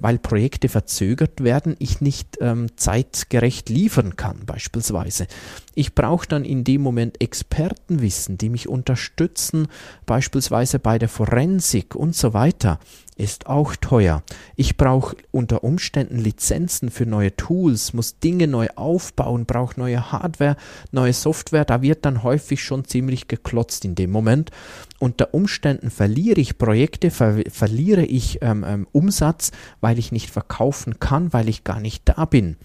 weil 0.00 0.18
Projekte 0.18 0.68
verzögert 0.68 1.42
werden, 1.42 1.76
ich 1.78 2.00
nicht 2.00 2.38
ähm, 2.40 2.68
zeitgerecht 2.76 3.68
liefern 3.68 4.16
kann, 4.16 4.44
beispielsweise. 4.46 5.26
Ich 5.74 5.94
brauche 5.94 6.26
dann 6.28 6.44
in 6.44 6.64
dem 6.64 6.82
Moment 6.82 7.20
Expertenwissen, 7.20 8.38
die 8.38 8.48
mich 8.48 8.68
unterstützen, 8.68 9.68
beispielsweise 10.06 10.78
bei 10.78 10.98
der 10.98 11.08
Forensik 11.08 11.94
und 11.94 12.14
so 12.14 12.34
weiter 12.34 12.78
ist 13.16 13.46
auch 13.46 13.76
teuer. 13.76 14.22
Ich 14.56 14.76
brauche 14.76 15.16
unter 15.30 15.62
Umständen 15.62 16.18
Lizenzen 16.18 16.90
für 16.90 17.06
neue 17.06 17.34
Tools, 17.36 17.92
muss 17.92 18.18
Dinge 18.18 18.48
neu 18.48 18.68
aufbauen, 18.74 19.46
brauche 19.46 19.78
neue 19.78 20.10
Hardware, 20.10 20.56
neue 20.90 21.12
Software. 21.12 21.64
Da 21.64 21.82
wird 21.82 22.04
dann 22.04 22.22
häufig 22.22 22.62
schon 22.64 22.84
ziemlich 22.84 23.28
geklotzt 23.28 23.84
in 23.84 23.94
dem 23.94 24.10
Moment. 24.10 24.50
Unter 24.98 25.32
Umständen 25.32 25.90
verliere 25.90 26.40
ich 26.40 26.58
Projekte, 26.58 27.10
ver 27.10 27.42
verliere 27.50 28.04
ich 28.04 28.38
ähm, 28.42 28.64
ähm, 28.66 28.86
Umsatz, 28.92 29.52
weil 29.80 29.98
ich 29.98 30.10
nicht 30.10 30.30
verkaufen 30.30 30.98
kann, 30.98 31.32
weil 31.32 31.48
ich 31.48 31.62
gar 31.64 31.80
nicht 31.80 32.02
da 32.08 32.24
bin 32.24 32.56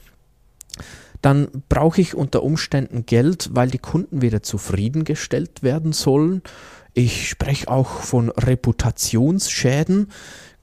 dann 1.21 1.47
brauche 1.67 2.01
ich 2.01 2.15
unter 2.15 2.43
Umständen 2.43 3.05
Geld, 3.05 3.49
weil 3.53 3.69
die 3.69 3.77
Kunden 3.77 4.21
wieder 4.21 4.41
zufriedengestellt 4.41 5.63
werden 5.63 5.91
sollen. 5.91 6.41
Ich 6.93 7.29
spreche 7.29 7.67
auch 7.67 8.01
von 8.01 8.29
Reputationsschäden. 8.29 10.07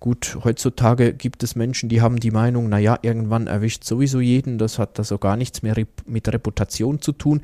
Gut, 0.01 0.39
heutzutage 0.45 1.15
gibt 1.15 1.43
es 1.43 1.57
Menschen, 1.57 1.89
die 1.89 2.01
haben 2.01 2.21
die 2.21 2.31
Meinung, 2.31 2.69
naja, 2.69 2.99
irgendwann 3.03 3.47
erwischt 3.47 3.85
sowieso 3.85 4.21
jeden, 4.21 4.59
das 4.59 4.79
hat 4.79 4.99
also 4.99 5.19
gar 5.19 5.37
nichts 5.37 5.63
mehr 5.63 5.75
mit 6.07 6.29
Reputation 6.29 7.01
zu 7.01 7.13
tun. 7.13 7.41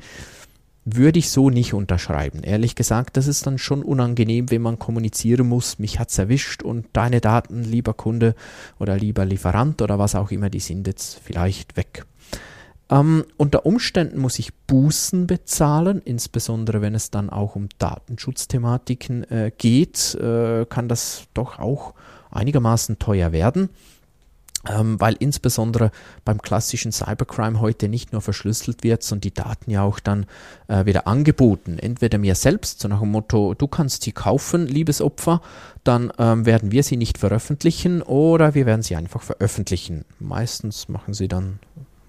Würde 0.85 1.17
ich 1.17 1.29
so 1.29 1.49
nicht 1.49 1.73
unterschreiben. 1.73 2.43
Ehrlich 2.43 2.75
gesagt, 2.75 3.15
das 3.15 3.27
ist 3.27 3.47
dann 3.47 3.57
schon 3.57 3.83
unangenehm, 3.83 4.51
wenn 4.51 4.61
man 4.61 4.79
kommunizieren 4.79 5.47
muss, 5.47 5.79
mich 5.79 5.97
hat's 5.97 6.17
erwischt 6.17 6.61
und 6.61 6.87
deine 6.93 7.21
Daten, 7.21 7.63
lieber 7.63 7.93
Kunde 7.93 8.35
oder 8.79 8.97
lieber 8.97 9.25
Lieferant 9.25 9.81
oder 9.81 9.97
was 9.97 10.13
auch 10.13 10.29
immer, 10.29 10.49
die 10.49 10.59
sind 10.59 10.85
jetzt 10.85 11.19
vielleicht 11.23 11.77
weg. 11.77 12.05
Ähm, 12.89 13.25
unter 13.37 13.65
Umständen 13.65 14.19
muss 14.19 14.39
ich 14.39 14.53
Bußen 14.67 15.27
bezahlen, 15.27 16.01
insbesondere 16.03 16.81
wenn 16.81 16.95
es 16.95 17.11
dann 17.11 17.29
auch 17.29 17.55
um 17.55 17.69
Datenschutzthematiken 17.79 19.23
äh, 19.31 19.51
geht, 19.57 20.15
äh, 20.15 20.65
kann 20.65 20.89
das 20.89 21.23
doch 21.33 21.59
auch 21.59 21.93
einigermaßen 22.31 22.99
teuer 22.99 23.31
werden. 23.31 23.69
Ähm, 24.69 24.97
weil 25.01 25.17
insbesondere 25.19 25.91
beim 26.23 26.41
klassischen 26.41 26.93
Cybercrime 26.93 27.59
heute 27.59 27.89
nicht 27.89 28.13
nur 28.13 28.21
verschlüsselt 28.21 28.81
wird, 28.81 29.03
sondern 29.03 29.21
die 29.21 29.33
Daten 29.33 29.69
ja 29.69 29.83
auch 29.83 29.99
dann 29.99 30.25
äh, 30.69 30.85
wieder 30.85 31.05
angeboten. 31.05 31.77
Entweder 31.79 32.17
mir 32.17 32.35
selbst, 32.35 32.79
so 32.79 32.87
nach 32.87 33.01
dem 33.01 33.11
Motto, 33.11 33.55
du 33.55 33.67
kannst 33.67 34.03
sie 34.03 34.13
kaufen, 34.13 34.65
liebes 34.65 35.01
Opfer, 35.01 35.41
dann 35.83 36.13
ähm, 36.17 36.45
werden 36.45 36.71
wir 36.71 36.83
sie 36.83 36.95
nicht 36.95 37.17
veröffentlichen 37.17 38.01
oder 38.01 38.55
wir 38.55 38.65
werden 38.65 38.83
sie 38.83 38.95
einfach 38.95 39.21
veröffentlichen. 39.21 40.05
Meistens 40.19 40.87
machen 40.87 41.13
sie 41.13 41.27
dann 41.27 41.59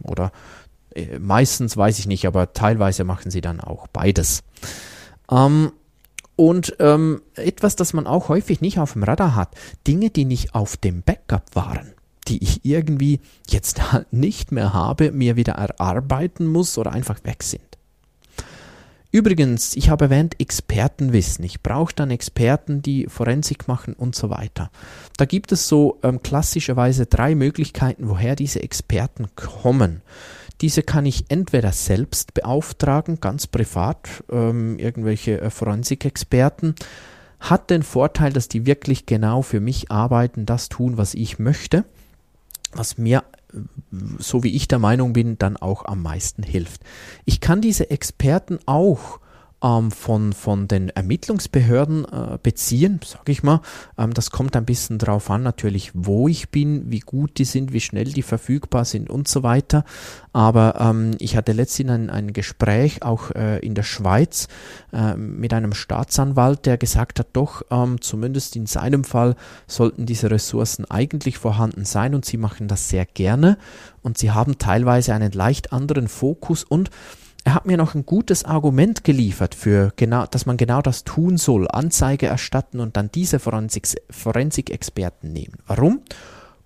oder 0.05 0.31
meistens 1.19 1.77
weiß 1.77 1.99
ich 1.99 2.07
nicht, 2.07 2.27
aber 2.27 2.53
teilweise 2.53 3.05
machen 3.05 3.31
sie 3.31 3.41
dann 3.41 3.61
auch 3.61 3.87
beides. 3.89 4.43
Ähm, 5.31 5.73
und 6.37 6.77
ähm, 6.81 7.23
etwas, 7.37 7.77
das 7.77 7.93
man 7.93 8.07
auch 8.07 8.29
häufig 8.29 8.61
nicht 8.61 8.79
auf 8.79 8.95
dem 8.95 9.05
Radar 9.05 9.35
hat, 9.35 9.55
Dinge, 9.87 10.11
die 10.11 10.25
nicht 10.25 10.55
auf 10.55 10.77
dem 10.77 11.03
Backup 11.03 11.55
waren, 11.55 11.93
die 12.27 12.43
ich 12.43 12.65
irgendwie 12.65 13.21
jetzt 13.49 13.93
halt 13.93 14.13
nicht 14.13 14.51
mehr 14.53 14.73
habe, 14.73 15.13
mir 15.13 15.37
wieder 15.37 15.55
erarbeiten 15.55 16.47
muss 16.47 16.77
oder 16.77 16.93
einfach 16.93 17.23
weg 17.25 17.43
sind. 17.43 17.63
Übrigens, 19.13 19.77
ich 19.77 19.91
habe 19.91 20.07
erwähnt, 20.07 20.41
Expertenwissen. 20.41 21.45
Ich 21.45 21.63
brauche 21.63 21.95
dann 21.95 22.11
Experten, 22.11 22.83
die 22.83 23.07
Forensik 23.07 23.69
machen 23.69 23.95
und 23.95 24.17
so 24.17 24.29
weiter. 24.29 24.73
Da 25.17 25.25
gibt 25.25 25.53
es 25.53 25.69
so 25.69 26.01
ähm, 26.03 26.21
klassischerweise 26.21 27.07
drei 27.07 27.37
Möglichkeiten, 27.37 28.09
woher 28.09 28.35
diese 28.35 28.61
Experten 28.61 29.29
kommen. 29.37 30.03
Diese 30.61 30.83
kann 30.83 31.07
ich 31.07 31.25
entweder 31.29 31.73
selbst 31.73 32.35
beauftragen, 32.35 33.21
ganz 33.21 33.47
privat, 33.47 34.25
ähm, 34.31 34.79
irgendwelche 34.79 35.41
äh, 35.41 35.51
Forensikexperten. 35.51 36.75
Hat 37.41 37.71
den 37.71 37.83
Vorteil, 37.83 38.33
dass 38.33 38.49
die 38.49 38.65
wirklich 38.65 39.07
genau 39.07 39.43
für 39.43 39.61
mich 39.61 39.91
arbeiten, 39.91 40.47
das 40.47 40.69
tun, 40.69 40.97
was 40.97 41.15
ich 41.15 41.39
möchte, 41.39 41.85
was 42.73 42.99
mir 42.99 43.25
äh, 43.53 43.59
so 44.19 44.43
wie 44.43 44.55
ich 44.55 44.69
der 44.69 44.79
Meinung 44.79 45.13
bin, 45.13 45.39
dann 45.39 45.57
auch 45.57 45.85
am 45.85 46.03
meisten 46.03 46.43
hilft. 46.43 46.83
Ich 47.25 47.41
kann 47.41 47.61
diese 47.61 47.91
Experten 47.91 48.59
auch 48.67 49.21
ähm, 49.65 49.91
von, 49.91 50.33
von 50.35 50.69
den 50.69 50.91
Ermittlungsbehörden 50.91 52.05
äh, 52.05 52.39
beziehen, 52.43 53.01
sage 53.05 53.33
ich 53.33 53.43
mal. 53.43 53.63
Ähm, 53.97 54.13
das 54.13 54.31
kommt 54.31 54.55
ein 54.57 54.67
bisschen 54.67 54.99
drauf 54.99 55.31
an, 55.31 55.43
natürlich, 55.43 55.91
wo 55.95 56.29
ich 56.29 56.51
bin, 56.51 56.91
wie 56.91 57.01
gut 57.01 57.39
die 57.39 57.45
sind, 57.45 57.73
wie 57.73 57.81
schnell 57.81 58.05
die 58.05 58.23
verfügbar 58.23 58.85
sind 58.85 59.09
und 59.09 59.27
so 59.27 59.43
weiter. 59.43 59.85
Aber 60.33 60.77
ähm, 60.79 61.13
ich 61.19 61.37
hatte 61.37 61.53
letztens 61.53 61.91
ein, 61.91 62.11
ein 62.11 62.33
Gespräch 62.33 63.03
auch 63.03 63.31
äh, 63.31 63.59
in 63.61 63.75
der 63.75 63.83
Schweiz 63.83 64.49
äh, 64.93 65.17
mit 65.17 65.55
einem 65.55 65.73
Staatsanwalt, 65.73 66.67
der 66.67 66.77
gesagt 66.77 67.19
hat, 67.19 67.29
doch, 67.33 67.63
ähm, 67.71 68.01
zumindest 68.01 68.57
in 68.57 68.67
seinem 68.67 69.05
Fall 69.05 69.35
sollten 69.67 70.05
diese 70.05 70.31
Ressourcen 70.31 70.85
eigentlich 70.91 71.39
vorhanden 71.39 71.85
sein 71.85 72.15
und 72.15 72.25
sie 72.25 72.37
machen 72.37 72.69
das 72.69 72.89
sehr 72.91 73.07
gerne 73.07 73.57
und 74.03 74.19
sie 74.19 74.31
haben 74.31 74.59
teilweise 74.59 75.15
einen 75.15 75.33
leicht 75.33 75.73
anderen 75.73 76.09
Fokus 76.09 76.65
und 76.65 76.91
er 77.45 77.55
hat 77.55 77.67
mir 77.67 77.77
noch 77.77 77.95
ein 77.95 78.07
gutes 78.07 78.45
Argument 78.45 79.05
geliefert 79.05 79.55
für 79.55 79.93
genau, 79.97 80.25
dass 80.27 80.47
man 80.47 80.57
genau 80.57 80.81
das 80.81 81.05
tun 81.05 81.37
soll, 81.37 81.69
Anzeige 81.69 82.27
erstatten 82.27 82.81
und 82.81 82.97
dann 82.97 83.11
diese 83.13 83.39
Forensik-Experten 83.39 85.31
nehmen. 85.31 85.59
Warum? 85.67 86.01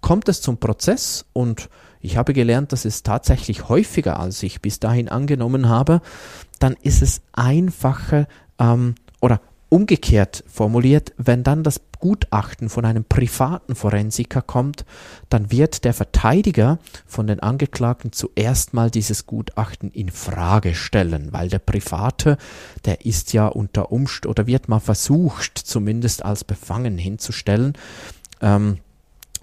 Kommt 0.00 0.28
es 0.28 0.40
zum 0.40 0.58
Prozess 0.58 1.26
und 1.32 1.68
ich 2.00 2.16
habe 2.16 2.32
gelernt, 2.32 2.72
dass 2.72 2.84
es 2.84 3.02
tatsächlich 3.02 3.68
häufiger, 3.68 4.20
als 4.20 4.40
ich 4.44 4.62
bis 4.62 4.78
dahin 4.78 5.08
angenommen 5.08 5.68
habe, 5.68 6.00
dann 6.60 6.76
ist 6.80 7.02
es 7.02 7.22
einfacher 7.32 8.28
ähm, 8.60 8.94
oder 9.20 9.40
Umgekehrt 9.70 10.44
formuliert, 10.46 11.12
wenn 11.18 11.42
dann 11.42 11.62
das 11.62 11.80
Gutachten 11.98 12.68
von 12.68 12.84
einem 12.84 13.04
privaten 13.04 13.74
Forensiker 13.74 14.40
kommt, 14.40 14.84
dann 15.28 15.50
wird 15.50 15.84
der 15.84 15.92
Verteidiger 15.92 16.78
von 17.06 17.26
den 17.26 17.40
Angeklagten 17.40 18.12
zuerst 18.12 18.72
mal 18.72 18.90
dieses 18.90 19.26
Gutachten 19.26 19.90
in 19.90 20.10
Frage 20.10 20.74
stellen, 20.74 21.32
weil 21.32 21.48
der 21.48 21.58
Private, 21.58 22.38
der 22.86 23.04
ist 23.04 23.32
ja 23.32 23.46
unter 23.46 23.92
Umst 23.92 24.26
oder 24.26 24.46
wird 24.46 24.68
mal 24.68 24.80
versucht, 24.80 25.58
zumindest 25.58 26.24
als 26.24 26.44
befangen 26.44 26.96
hinzustellen. 26.96 27.74
Ähm, 28.40 28.78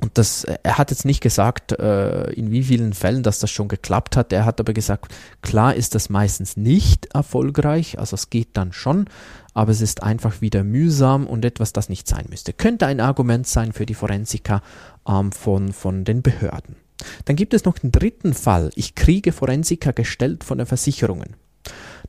Und 0.01 0.17
das, 0.17 0.44
er 0.44 0.77
hat 0.77 0.91
jetzt 0.91 1.05
nicht 1.05 1.22
gesagt, 1.22 1.72
äh, 1.72 2.29
in 2.32 2.51
wie 2.51 2.63
vielen 2.63 2.94
Fällen, 2.94 3.24
dass 3.24 3.39
das 3.39 3.50
schon 3.50 3.70
geklappt 3.70 4.17
hat. 4.17 4.34
Er 4.34 4.44
hat 4.44 4.60
aber 4.60 4.74
gesagt, 4.74 5.13
klar 5.41 5.74
ist 5.74 5.96
das 5.96 6.10
meistens 6.10 6.58
nicht 6.58 7.05
erfolgreich, 7.13 7.98
also 7.98 8.15
es 8.15 8.29
geht 8.29 8.50
dann 8.58 8.74
schon, 8.74 9.08
aber 9.56 9.72
es 9.72 9.82
ist 9.82 10.04
einfach 10.04 10.42
wieder 10.42 10.64
mühsam 10.64 11.26
und 11.26 11.44
etwas, 11.44 11.74
das 11.74 11.90
nicht 11.90 12.08
sein 12.08 12.26
müsste. 12.30 12.54
Könnte 12.54 12.86
ein 12.86 13.00
Argument 13.00 13.48
sein 13.48 13.72
für 13.72 13.88
die 13.88 13.96
Forensiker 13.96 14.62
ähm, 15.08 15.32
von, 15.32 15.74
von 15.74 16.04
den 16.04 16.22
Behörden. 16.22 16.76
Dann 17.24 17.36
gibt 17.36 17.54
es 17.54 17.66
noch 17.66 17.80
den 17.80 17.92
dritten 17.92 18.34
Fall. 18.34 18.70
Ich 18.76 18.96
kriege 18.96 19.32
Forensiker 19.32 19.94
gestellt 19.94 20.44
von 20.44 20.60
den 20.60 20.68
Versicherungen. 20.68 21.36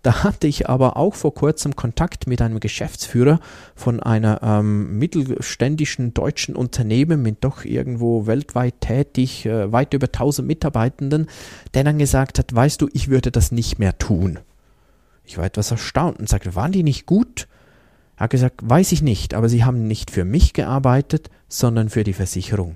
Da 0.02 0.24
hatte 0.24 0.46
ich 0.46 0.68
aber 0.68 0.96
auch 0.96 1.14
vor 1.14 1.34
kurzem 1.34 1.74
Kontakt 1.74 2.26
mit 2.26 2.42
einem 2.42 2.60
Geschäftsführer 2.60 3.40
von 3.74 4.00
einer 4.00 4.40
ähm, 4.42 4.98
mittelständischen 4.98 6.14
deutschen 6.14 6.54
Unternehmen 6.54 7.22
mit 7.22 7.42
doch 7.42 7.64
irgendwo 7.64 8.26
weltweit 8.26 8.80
tätig, 8.80 9.46
äh, 9.46 9.72
weit 9.72 9.94
über 9.94 10.06
1000 10.06 10.46
Mitarbeitenden, 10.46 11.28
der 11.74 11.84
dann 11.84 11.98
gesagt 11.98 12.38
hat, 12.38 12.54
weißt 12.54 12.82
du, 12.82 12.88
ich 12.92 13.08
würde 13.08 13.30
das 13.30 13.52
nicht 13.52 13.78
mehr 13.78 13.98
tun. 13.98 14.40
Ich 15.26 15.38
war 15.38 15.44
etwas 15.44 15.70
erstaunt 15.70 16.18
und 16.18 16.28
sagte, 16.28 16.54
waren 16.54 16.72
die 16.72 16.82
nicht 16.82 17.06
gut? 17.06 17.48
Er 18.16 18.24
hat 18.24 18.30
gesagt, 18.30 18.60
weiß 18.62 18.92
ich 18.92 19.02
nicht, 19.02 19.34
aber 19.34 19.48
sie 19.48 19.64
haben 19.64 19.86
nicht 19.86 20.10
für 20.10 20.24
mich 20.24 20.52
gearbeitet, 20.52 21.30
sondern 21.48 21.90
für 21.90 22.04
die 22.04 22.14
Versicherung. 22.14 22.74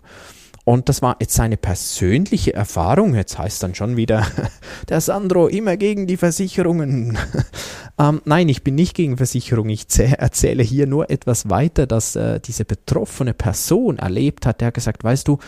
Und 0.71 0.89
das 0.89 1.03
war 1.03 1.17
jetzt 1.19 1.35
seine 1.35 1.57
persönliche 1.57 2.55
Erfahrung. 2.55 3.17
Jetzt 3.17 3.37
heißt 3.37 3.61
dann 3.61 3.75
schon 3.75 3.97
wieder, 3.97 4.25
der 4.89 5.01
Sandro 5.01 5.49
immer 5.49 5.77
gegen 5.77 6.07
die 6.07 6.17
Versicherungen. 6.17 7.19
ähm, 7.99 8.23
nein, 8.25 8.49
ich 8.49 8.63
bin 8.63 8.77
nicht 8.77 8.95
gegen 8.95 9.17
Versicherungen. 9.17 9.71
Ich 9.71 9.87
erzähle 9.99 10.63
hier 10.63 10.87
nur 10.87 11.11
etwas 11.11 11.51
weiter, 11.51 11.89
dass 11.89 12.15
äh, 12.15 12.39
diese 12.39 12.65
betroffene 12.65 13.35
Person 13.35 13.99
erlebt 13.99 14.47
hat. 14.47 14.61
Der 14.61 14.69
hat 14.69 14.75
gesagt, 14.75 15.03
weißt 15.03 15.27
du, 15.27 15.39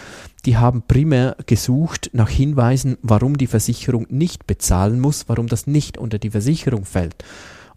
die 0.44 0.56
haben 0.56 0.82
primär 0.88 1.36
gesucht 1.46 2.10
nach 2.12 2.28
Hinweisen, 2.28 2.98
warum 3.02 3.38
die 3.38 3.46
Versicherung 3.46 4.08
nicht 4.10 4.48
bezahlen 4.48 4.98
muss, 4.98 5.28
warum 5.28 5.46
das 5.46 5.68
nicht 5.68 5.98
unter 5.98 6.18
die 6.18 6.30
Versicherung 6.30 6.84
fällt. 6.84 7.14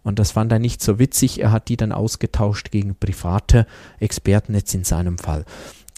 Und 0.02 0.18
das 0.18 0.32
fand 0.32 0.50
er 0.50 0.58
nicht 0.58 0.82
so 0.82 0.98
witzig. 0.98 1.40
Er 1.40 1.52
hat 1.52 1.68
die 1.68 1.76
dann 1.76 1.92
ausgetauscht 1.92 2.72
gegen 2.72 2.96
private 2.96 3.68
Experten 4.00 4.54
jetzt 4.54 4.74
in 4.74 4.82
seinem 4.82 5.18
Fall. 5.18 5.44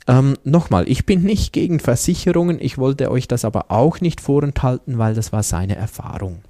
Ähm, 0.09 0.35
Nochmal, 0.43 0.89
ich 0.89 1.07
bin 1.07 1.23
nicht 1.23 1.53
gegen 1.53 1.79
Versicherungen, 1.79 2.59
ich 2.61 2.79
wollte 2.79 3.11
euch 3.11 3.29
das 3.29 3.45
aber 3.45 3.71
auch 3.71 4.01
nicht 4.01 4.21
vorenthalten, 4.21 4.99
weil 4.99 5.15
das 5.15 5.33
war 5.33 5.43
seine 5.43 5.77
Erfahrung. 5.77 6.41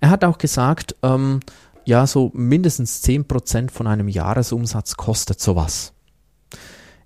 Er 0.00 0.10
hat 0.10 0.24
auch 0.24 0.38
gesagt, 0.38 0.94
ähm, 1.02 1.40
ja, 1.84 2.06
so 2.06 2.30
mindestens 2.32 3.02
10% 3.02 3.70
von 3.70 3.88
einem 3.88 4.08
Jahresumsatz 4.08 4.96
kostet 4.96 5.40
sowas. 5.40 5.92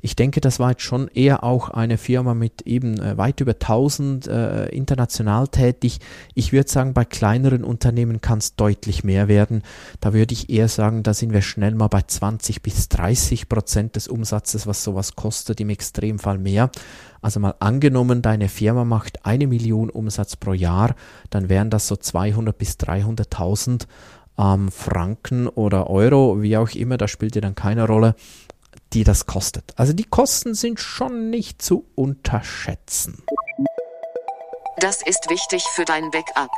Ich 0.04 0.16
denke, 0.16 0.42
das 0.42 0.60
war 0.60 0.72
jetzt 0.72 0.82
schon 0.82 1.08
eher 1.08 1.42
auch 1.44 1.70
eine 1.70 1.96
Firma 1.96 2.34
mit 2.34 2.60
eben 2.66 3.00
äh, 3.00 3.16
weit 3.16 3.40
über 3.40 3.52
1000 3.52 4.26
äh, 4.26 4.66
international 4.66 5.48
tätig. 5.48 5.98
Ich 6.34 6.52
würde 6.52 6.70
sagen, 6.70 6.92
bei 6.92 7.06
kleineren 7.06 7.64
Unternehmen 7.64 8.20
kann 8.20 8.36
es 8.36 8.54
deutlich 8.54 9.02
mehr 9.02 9.28
werden. 9.28 9.62
Da 10.00 10.12
würde 10.12 10.34
ich 10.34 10.50
eher 10.50 10.68
sagen, 10.68 11.04
da 11.04 11.14
sind 11.14 11.32
wir 11.32 11.40
schnell 11.40 11.74
mal 11.74 11.88
bei 11.88 12.02
20 12.02 12.60
bis 12.60 12.90
30 12.90 13.48
Prozent 13.48 13.96
des 13.96 14.06
Umsatzes, 14.06 14.66
was 14.66 14.84
sowas 14.84 15.16
kostet, 15.16 15.58
im 15.62 15.70
Extremfall 15.70 16.36
mehr. 16.36 16.70
Also 17.22 17.40
mal 17.40 17.54
angenommen, 17.60 18.20
deine 18.20 18.50
Firma 18.50 18.84
macht 18.84 19.24
eine 19.24 19.46
Million 19.46 19.88
Umsatz 19.88 20.36
pro 20.36 20.52
Jahr, 20.52 20.96
dann 21.30 21.48
wären 21.48 21.70
das 21.70 21.88
so 21.88 21.96
200 21.96 22.58
bis 22.58 22.72
300.000 22.72 23.86
ähm, 24.36 24.70
Franken 24.70 25.48
oder 25.48 25.88
Euro, 25.88 26.42
wie 26.42 26.58
auch 26.58 26.72
immer, 26.72 26.98
das 26.98 27.10
spielt 27.10 27.36
ja 27.36 27.40
dann 27.40 27.54
keine 27.54 27.86
Rolle 27.86 28.14
die 28.92 29.04
das 29.04 29.26
kostet. 29.26 29.72
Also 29.76 29.92
die 29.92 30.04
Kosten 30.04 30.54
sind 30.54 30.80
schon 30.80 31.30
nicht 31.30 31.62
zu 31.62 31.86
unterschätzen. 31.94 33.22
Das 34.78 35.02
ist 35.02 35.30
wichtig 35.30 35.62
für 35.74 35.84
dein 35.84 36.10
Backup. 36.10 36.50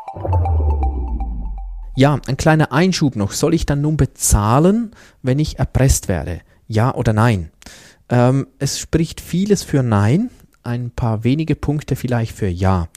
Ja, 1.97 2.19
ein 2.27 2.37
kleiner 2.37 2.73
Einschub 2.73 3.17
noch. 3.17 3.33
Soll 3.33 3.55
ich 3.55 3.65
dann 3.65 3.81
nun 3.81 3.97
bezahlen, 3.97 4.91
wenn 5.23 5.39
ich 5.39 5.59
erpresst 5.59 6.09
werde? 6.09 6.41
Ja 6.67 6.95
oder 6.95 7.13
nein? 7.13 7.51
Ähm, 8.09 8.47
es 8.59 8.79
spricht 8.79 9.21
vieles 9.21 9.63
für 9.63 9.83
Nein, 9.83 10.31
ein 10.63 10.91
paar 10.91 11.25
wenige 11.25 11.57
Punkte 11.57 11.97
vielleicht 11.97 12.37
für 12.37 12.49
Ja. 12.49 12.89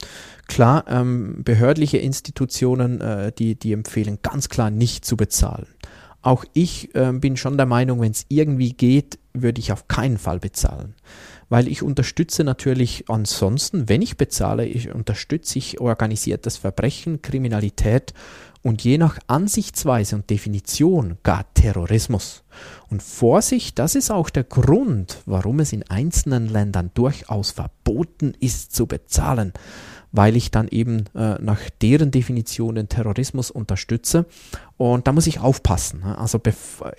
Klar, 0.48 0.84
ähm, 0.88 1.42
behördliche 1.44 1.98
Institutionen, 1.98 3.00
äh, 3.00 3.32
die, 3.32 3.54
die 3.54 3.72
empfehlen 3.72 4.18
ganz 4.20 4.48
klar 4.48 4.70
nicht 4.70 5.04
zu 5.04 5.16
bezahlen. 5.16 5.66
Auch 6.22 6.44
ich 6.52 6.94
äh, 6.94 7.12
bin 7.12 7.36
schon 7.36 7.56
der 7.56 7.66
Meinung, 7.66 8.00
wenn 8.00 8.12
es 8.12 8.26
irgendwie 8.28 8.72
geht, 8.72 9.18
würde 9.32 9.60
ich 9.60 9.72
auf 9.72 9.88
keinen 9.88 10.18
Fall 10.18 10.38
bezahlen. 10.38 10.94
Weil 11.48 11.66
ich 11.66 11.82
unterstütze 11.82 12.44
natürlich 12.44 13.04
ansonsten, 13.08 13.88
wenn 13.88 14.02
ich 14.02 14.16
bezahle, 14.16 14.66
ich 14.66 14.92
unterstütze 14.92 15.58
ich 15.58 15.80
organisiertes 15.80 16.56
Verbrechen, 16.58 17.22
Kriminalität 17.22 18.12
und 18.62 18.84
je 18.84 18.98
nach 18.98 19.18
Ansichtsweise 19.26 20.16
und 20.16 20.28
Definition 20.28 21.16
gar 21.22 21.52
Terrorismus. 21.54 22.44
Und 22.88 23.02
Vorsicht, 23.02 23.78
das 23.78 23.94
ist 23.94 24.10
auch 24.10 24.28
der 24.30 24.44
Grund, 24.44 25.22
warum 25.24 25.60
es 25.60 25.72
in 25.72 25.88
einzelnen 25.88 26.48
Ländern 26.48 26.90
durchaus 26.94 27.52
verboten 27.52 28.34
ist 28.38 28.74
zu 28.74 28.86
bezahlen 28.86 29.52
weil 30.12 30.36
ich 30.36 30.50
dann 30.50 30.68
eben 30.68 31.04
äh, 31.14 31.36
nach 31.40 31.60
deren 31.82 32.10
Definition 32.10 32.74
den 32.74 32.88
Terrorismus 32.88 33.50
unterstütze. 33.50 34.26
Und 34.76 35.06
da 35.06 35.12
muss 35.12 35.26
ich 35.26 35.40
aufpassen. 35.40 36.00
Ne? 36.00 36.18
Also 36.18 36.40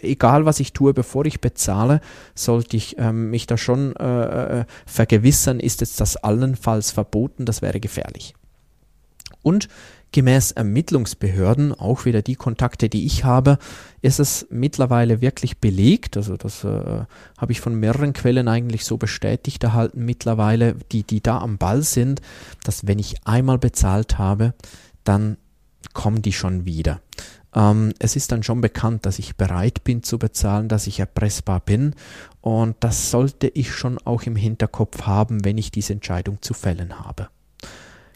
egal 0.02 0.46
was 0.46 0.60
ich 0.60 0.74
tue, 0.74 0.94
bevor 0.94 1.26
ich 1.26 1.42
bezahle, 1.42 2.02
sollte 2.36 2.78
ich 2.78 2.98
ähm, 2.98 3.30
mich 3.30 3.48
da 3.48 3.58
schon 3.58 3.96
äh, 3.96 4.60
äh, 4.62 4.66
vergewissern, 4.86 5.60
ist 5.60 5.82
jetzt 5.82 6.00
das 6.00 6.18
allenfalls 6.18 6.92
verboten, 6.92 7.46
das 7.46 7.62
wäre 7.62 7.80
gefährlich. 7.80 8.34
Und 9.44 9.68
Gemäß 10.14 10.52
Ermittlungsbehörden, 10.52 11.74
auch 11.74 12.04
wieder 12.04 12.22
die 12.22 12.36
Kontakte, 12.36 12.90
die 12.90 13.06
ich 13.06 13.24
habe, 13.24 13.58
ist 14.02 14.20
es 14.20 14.46
mittlerweile 14.50 15.22
wirklich 15.22 15.60
belegt. 15.60 16.18
Also 16.18 16.36
das 16.36 16.66
äh, 16.66 17.06
habe 17.38 17.52
ich 17.52 17.62
von 17.62 17.76
mehreren 17.76 18.12
Quellen 18.12 18.50
eigentlich 18.50 18.84
so 18.84 18.98
bestätigt 18.98 19.64
erhalten 19.64 20.04
mittlerweile, 20.04 20.76
die, 20.92 21.04
die 21.04 21.22
da 21.22 21.40
am 21.40 21.58
Ball 21.58 21.82
sind, 21.84 22.22
dass 22.66 22.88
wenn 22.88 23.00
ich 23.00 23.26
einmal 23.26 23.58
bezahlt 23.58 24.18
habe, 24.18 24.54
dann 25.06 25.38
kommen 25.94 26.22
die 26.22 26.34
schon 26.34 26.66
wieder. 26.66 27.00
Ähm, 27.54 27.94
es 28.00 28.16
ist 28.16 28.32
dann 28.32 28.44
schon 28.44 28.62
bekannt, 28.62 29.06
dass 29.06 29.20
ich 29.20 29.36
bereit 29.36 29.84
bin 29.84 30.04
zu 30.04 30.20
bezahlen, 30.20 30.68
dass 30.68 30.88
ich 30.88 31.00
erpressbar 31.00 31.60
bin 31.60 31.96
und 32.42 32.76
das 32.80 33.12
sollte 33.12 33.48
ich 33.48 33.74
schon 33.74 33.98
auch 34.00 34.24
im 34.24 34.36
Hinterkopf 34.36 35.04
haben, 35.04 35.44
wenn 35.46 35.58
ich 35.58 35.72
diese 35.72 35.94
Entscheidung 35.94 36.42
zu 36.42 36.54
fällen 36.54 37.00
habe. 37.00 37.30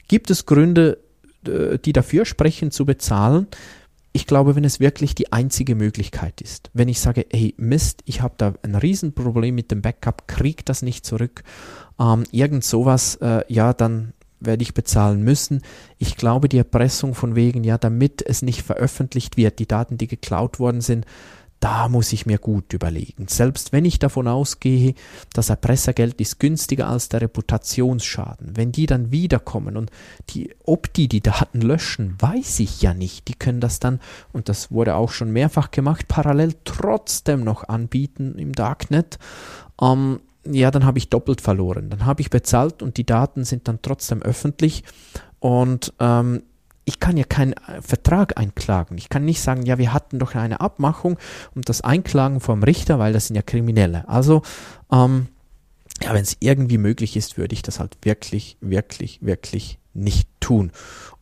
Gibt 0.07 0.29
es 0.29 0.45
Gründe, 0.45 0.99
die 1.45 1.93
dafür 1.93 2.25
sprechen, 2.25 2.71
zu 2.71 2.85
bezahlen. 2.85 3.47
Ich 4.13 4.27
glaube, 4.27 4.55
wenn 4.55 4.63
es 4.63 4.79
wirklich 4.79 5.13
die 5.13 5.33
einzige 5.33 5.75
Möglichkeit 5.75 6.39
ist. 6.39 6.69
Wenn 6.73 6.87
ich 6.87 7.01
sage, 7.01 7.25
hey 7.31 7.53
Mist, 7.57 8.01
ich 8.05 8.21
habe 8.21 8.35
da 8.37 8.53
ein 8.63 8.75
Riesenproblem 8.75 9.53
mit 9.53 9.71
dem 9.71 9.81
Backup, 9.81 10.27
krieg 10.27 10.65
das 10.65 10.81
nicht 10.81 11.05
zurück, 11.05 11.43
ähm, 11.99 12.23
irgend 12.31 12.63
sowas, 12.63 13.15
äh, 13.15 13.41
ja, 13.49 13.73
dann 13.73 14.13
werde 14.39 14.63
ich 14.63 14.73
bezahlen 14.73 15.23
müssen. 15.23 15.61
Ich 15.97 16.17
glaube, 16.17 16.49
die 16.49 16.57
Erpressung 16.57 17.13
von 17.13 17.35
wegen, 17.35 17.63
ja, 17.63 17.77
damit 17.77 18.21
es 18.25 18.41
nicht 18.41 18.61
veröffentlicht 18.61 19.37
wird, 19.37 19.59
die 19.59 19.67
Daten, 19.67 19.97
die 19.97 20.07
geklaut 20.07 20.59
worden 20.59 20.81
sind, 20.81 21.05
da 21.65 21.89
muss 21.89 22.13
ich 22.13 22.27
mir 22.27 22.37
gut 22.37 22.73
überlegen. 22.73 23.27
Selbst 23.27 23.73
wenn 23.73 23.85
ich 23.85 23.97
davon 23.97 24.27
ausgehe, 24.27 24.93
das 25.33 25.49
Erpressergeld 25.49 26.21
ist 26.21 26.39
günstiger 26.39 26.87
als 26.87 27.09
der 27.09 27.21
Reputationsschaden. 27.21 28.55
Wenn 28.55 28.71
die 28.71 28.85
dann 28.85 29.11
wiederkommen 29.11 29.75
und 29.75 29.89
die, 30.29 30.53
ob 30.63 30.93
die 30.93 31.07
die 31.07 31.21
Daten 31.21 31.61
löschen, 31.61 32.17
weiß 32.19 32.59
ich 32.59 32.83
ja 32.83 32.93
nicht. 32.93 33.27
Die 33.29 33.33
können 33.33 33.61
das 33.61 33.79
dann, 33.79 33.99
und 34.31 34.47
das 34.47 34.69
wurde 34.69 34.93
auch 34.93 35.09
schon 35.09 35.31
mehrfach 35.31 35.71
gemacht, 35.71 36.07
parallel 36.07 36.53
trotzdem 36.65 37.43
noch 37.43 37.67
anbieten 37.67 38.35
im 38.37 38.53
Darknet. 38.53 39.17
Ähm, 39.81 40.19
ja, 40.45 40.69
dann 40.69 40.85
habe 40.85 40.99
ich 40.99 41.09
doppelt 41.09 41.41
verloren. 41.41 41.89
Dann 41.89 42.05
habe 42.05 42.21
ich 42.21 42.29
bezahlt 42.29 42.83
und 42.83 42.97
die 42.97 43.07
Daten 43.07 43.43
sind 43.43 43.67
dann 43.67 43.79
trotzdem 43.81 44.21
öffentlich. 44.21 44.83
Und 45.39 45.93
ähm, 45.99 46.43
ich 46.85 46.99
kann 46.99 47.17
ja 47.17 47.23
keinen 47.23 47.53
äh, 47.53 47.81
Vertrag 47.81 48.37
einklagen. 48.37 48.97
Ich 48.97 49.09
kann 49.09 49.25
nicht 49.25 49.41
sagen, 49.41 49.63
ja, 49.63 49.77
wir 49.77 49.91
hatten 49.91 50.19
doch 50.19 50.35
eine 50.35 50.61
Abmachung 50.61 51.17
und 51.55 51.67
das 51.67 51.81
Einklagen 51.81 52.39
vom 52.39 52.63
Richter, 52.63 52.99
weil 52.99 53.13
das 53.13 53.27
sind 53.27 53.35
ja 53.35 53.41
Kriminelle. 53.41 54.07
Also, 54.07 54.43
ähm, 54.91 55.27
ja, 56.03 56.13
wenn 56.13 56.23
es 56.23 56.37
irgendwie 56.39 56.77
möglich 56.77 57.17
ist, 57.17 57.37
würde 57.37 57.53
ich 57.53 57.61
das 57.61 57.79
halt 57.79 57.97
wirklich, 58.03 58.57
wirklich, 58.61 59.19
wirklich 59.21 59.79
nicht 59.95 60.29
tun. 60.39 60.71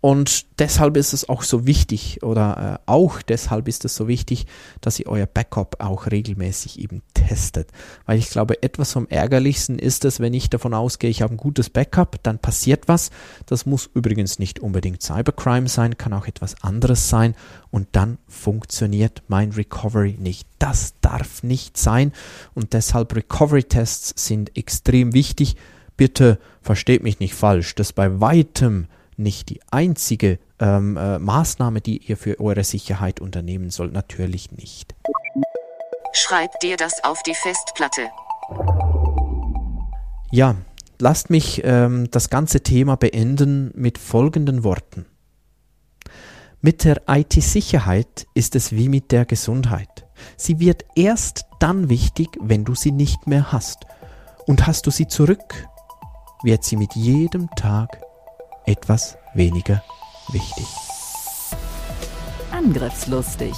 Und 0.02 0.60
deshalb 0.60 0.98
ist 0.98 1.14
es 1.14 1.30
auch 1.30 1.44
so 1.44 1.66
wichtig, 1.66 2.24
oder 2.24 2.80
äh, 2.86 2.92
auch 2.92 3.22
deshalb 3.22 3.70
ist 3.70 3.86
es 3.86 3.96
so 3.96 4.10
wichtig, 4.10 4.48
dass 4.82 5.00
ihr 5.00 5.08
euer 5.08 5.28
Backup 5.28 5.78
auch 5.80 6.08
regelmäßig 6.08 6.80
eben 6.80 7.02
getestet. 7.24 7.70
Weil 8.06 8.20
ich 8.20 8.30
glaube, 8.30 8.62
etwas 8.62 8.92
vom 8.92 9.08
Ärgerlichsten 9.08 9.80
ist 9.80 10.06
es, 10.06 10.20
wenn 10.20 10.34
ich 10.34 10.50
davon 10.50 10.74
ausgehe, 10.74 11.10
ich 11.10 11.22
habe 11.22 11.34
ein 11.34 11.38
gutes 11.38 11.70
Backup, 11.70 12.22
dann 12.24 12.40
passiert 12.40 12.88
was. 12.88 13.12
Das 13.46 13.66
muss 13.66 13.90
übrigens 13.94 14.40
nicht 14.40 14.60
unbedingt 14.60 15.02
Cybercrime 15.02 15.68
sein, 15.68 15.98
kann 15.98 16.14
auch 16.14 16.28
etwas 16.28 16.62
anderes 16.64 17.10
sein 17.10 17.36
und 17.72 17.88
dann 17.94 18.18
funktioniert 18.28 19.24
mein 19.28 19.52
Recovery 19.52 20.18
nicht. 20.20 20.48
Das 20.60 20.94
darf 21.02 21.44
nicht 21.44 21.78
sein 21.78 22.12
und 22.54 22.74
deshalb 22.74 23.16
Recovery-Tests 23.16 24.14
sind 24.16 24.58
extrem 24.58 25.14
wichtig. 25.14 25.56
Bitte 25.98 26.40
versteht 26.62 27.04
mich 27.04 27.20
nicht 27.20 27.36
falsch, 27.36 27.76
dass 27.76 27.94
bei 27.94 28.20
weitem 28.20 28.88
nicht 29.18 29.50
die 29.50 29.62
einzige 29.70 30.40
ähm, 30.60 30.98
äh, 30.98 31.20
Maßnahme, 31.20 31.82
die 31.82 31.98
ihr 31.98 32.18
für 32.18 32.40
eure 32.40 32.64
Sicherheit 32.64 33.20
unternehmen 33.20 33.70
sollt. 33.70 33.94
Natürlich 33.94 34.52
nicht. 34.52 34.96
Schreib 36.14 36.60
dir 36.62 36.78
das 36.78 37.04
auf 37.04 37.22
die 37.24 37.36
Festplatte. 37.36 38.10
Ja, 40.32 40.56
lasst 41.00 41.30
mich 41.30 41.62
ähm, 41.64 42.10
das 42.12 42.30
ganze 42.30 42.62
Thema 42.62 42.96
beenden 42.96 43.72
mit 43.76 43.98
folgenden 43.98 44.64
Worten. 44.64 45.06
Mit 46.62 46.86
der 46.86 47.02
IT-Sicherheit 47.08 48.26
ist 48.34 48.56
es 48.56 48.72
wie 48.72 48.88
mit 48.90 49.12
der 49.12 49.26
Gesundheit. 49.26 50.08
Sie 50.38 50.60
wird 50.60 50.86
erst 50.96 51.46
dann 51.60 51.90
wichtig, 51.90 52.30
wenn 52.40 52.64
du 52.64 52.74
sie 52.74 52.92
nicht 52.92 53.28
mehr 53.28 53.52
hast. 53.52 53.86
Und 54.46 54.66
hast 54.66 54.88
du 54.88 54.92
sie 54.92 55.08
zurück, 55.08 55.68
wird 56.44 56.64
sie 56.64 56.76
mit 56.76 56.96
jedem 56.96 57.50
Tag 57.56 58.02
etwas 58.66 59.18
weniger 59.34 59.84
wichtig. 60.30 60.68
Angriffslustig. 62.52 63.54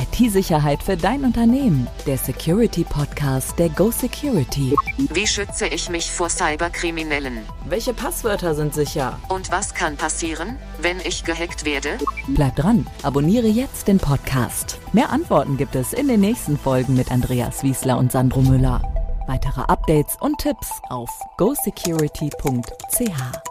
IT-Sicherheit 0.00 0.82
für 0.82 0.96
dein 0.96 1.24
Unternehmen. 1.24 1.86
Der 2.06 2.16
Security 2.16 2.84
Podcast 2.84 3.58
der 3.58 3.68
Go 3.68 3.90
Security. 3.90 4.74
Wie 4.96 5.26
schütze 5.26 5.66
ich 5.66 5.90
mich 5.90 6.10
vor 6.10 6.30
Cyberkriminellen? 6.30 7.40
Welche 7.68 7.92
Passwörter 7.92 8.54
sind 8.54 8.74
sicher? 8.74 9.18
Und 9.28 9.50
was 9.52 9.74
kann 9.74 9.96
passieren, 9.96 10.56
wenn 10.80 11.00
ich 11.00 11.24
gehackt 11.24 11.64
werde? 11.64 11.98
Bleib 12.28 12.56
dran, 12.56 12.86
abonniere 13.02 13.48
jetzt 13.48 13.88
den 13.88 13.98
Podcast. 13.98 14.78
Mehr 14.92 15.10
Antworten 15.10 15.56
gibt 15.58 15.74
es 15.74 15.92
in 15.92 16.08
den 16.08 16.20
nächsten 16.20 16.58
Folgen 16.58 16.94
mit 16.94 17.10
Andreas 17.10 17.62
Wiesler 17.62 17.98
und 17.98 18.10
Sandro 18.10 18.40
Müller. 18.40 18.89
Weitere 19.30 19.60
Updates 19.60 20.16
und 20.20 20.38
Tipps 20.38 20.82
auf 20.88 21.08
gosecurity.ch. 21.36 23.49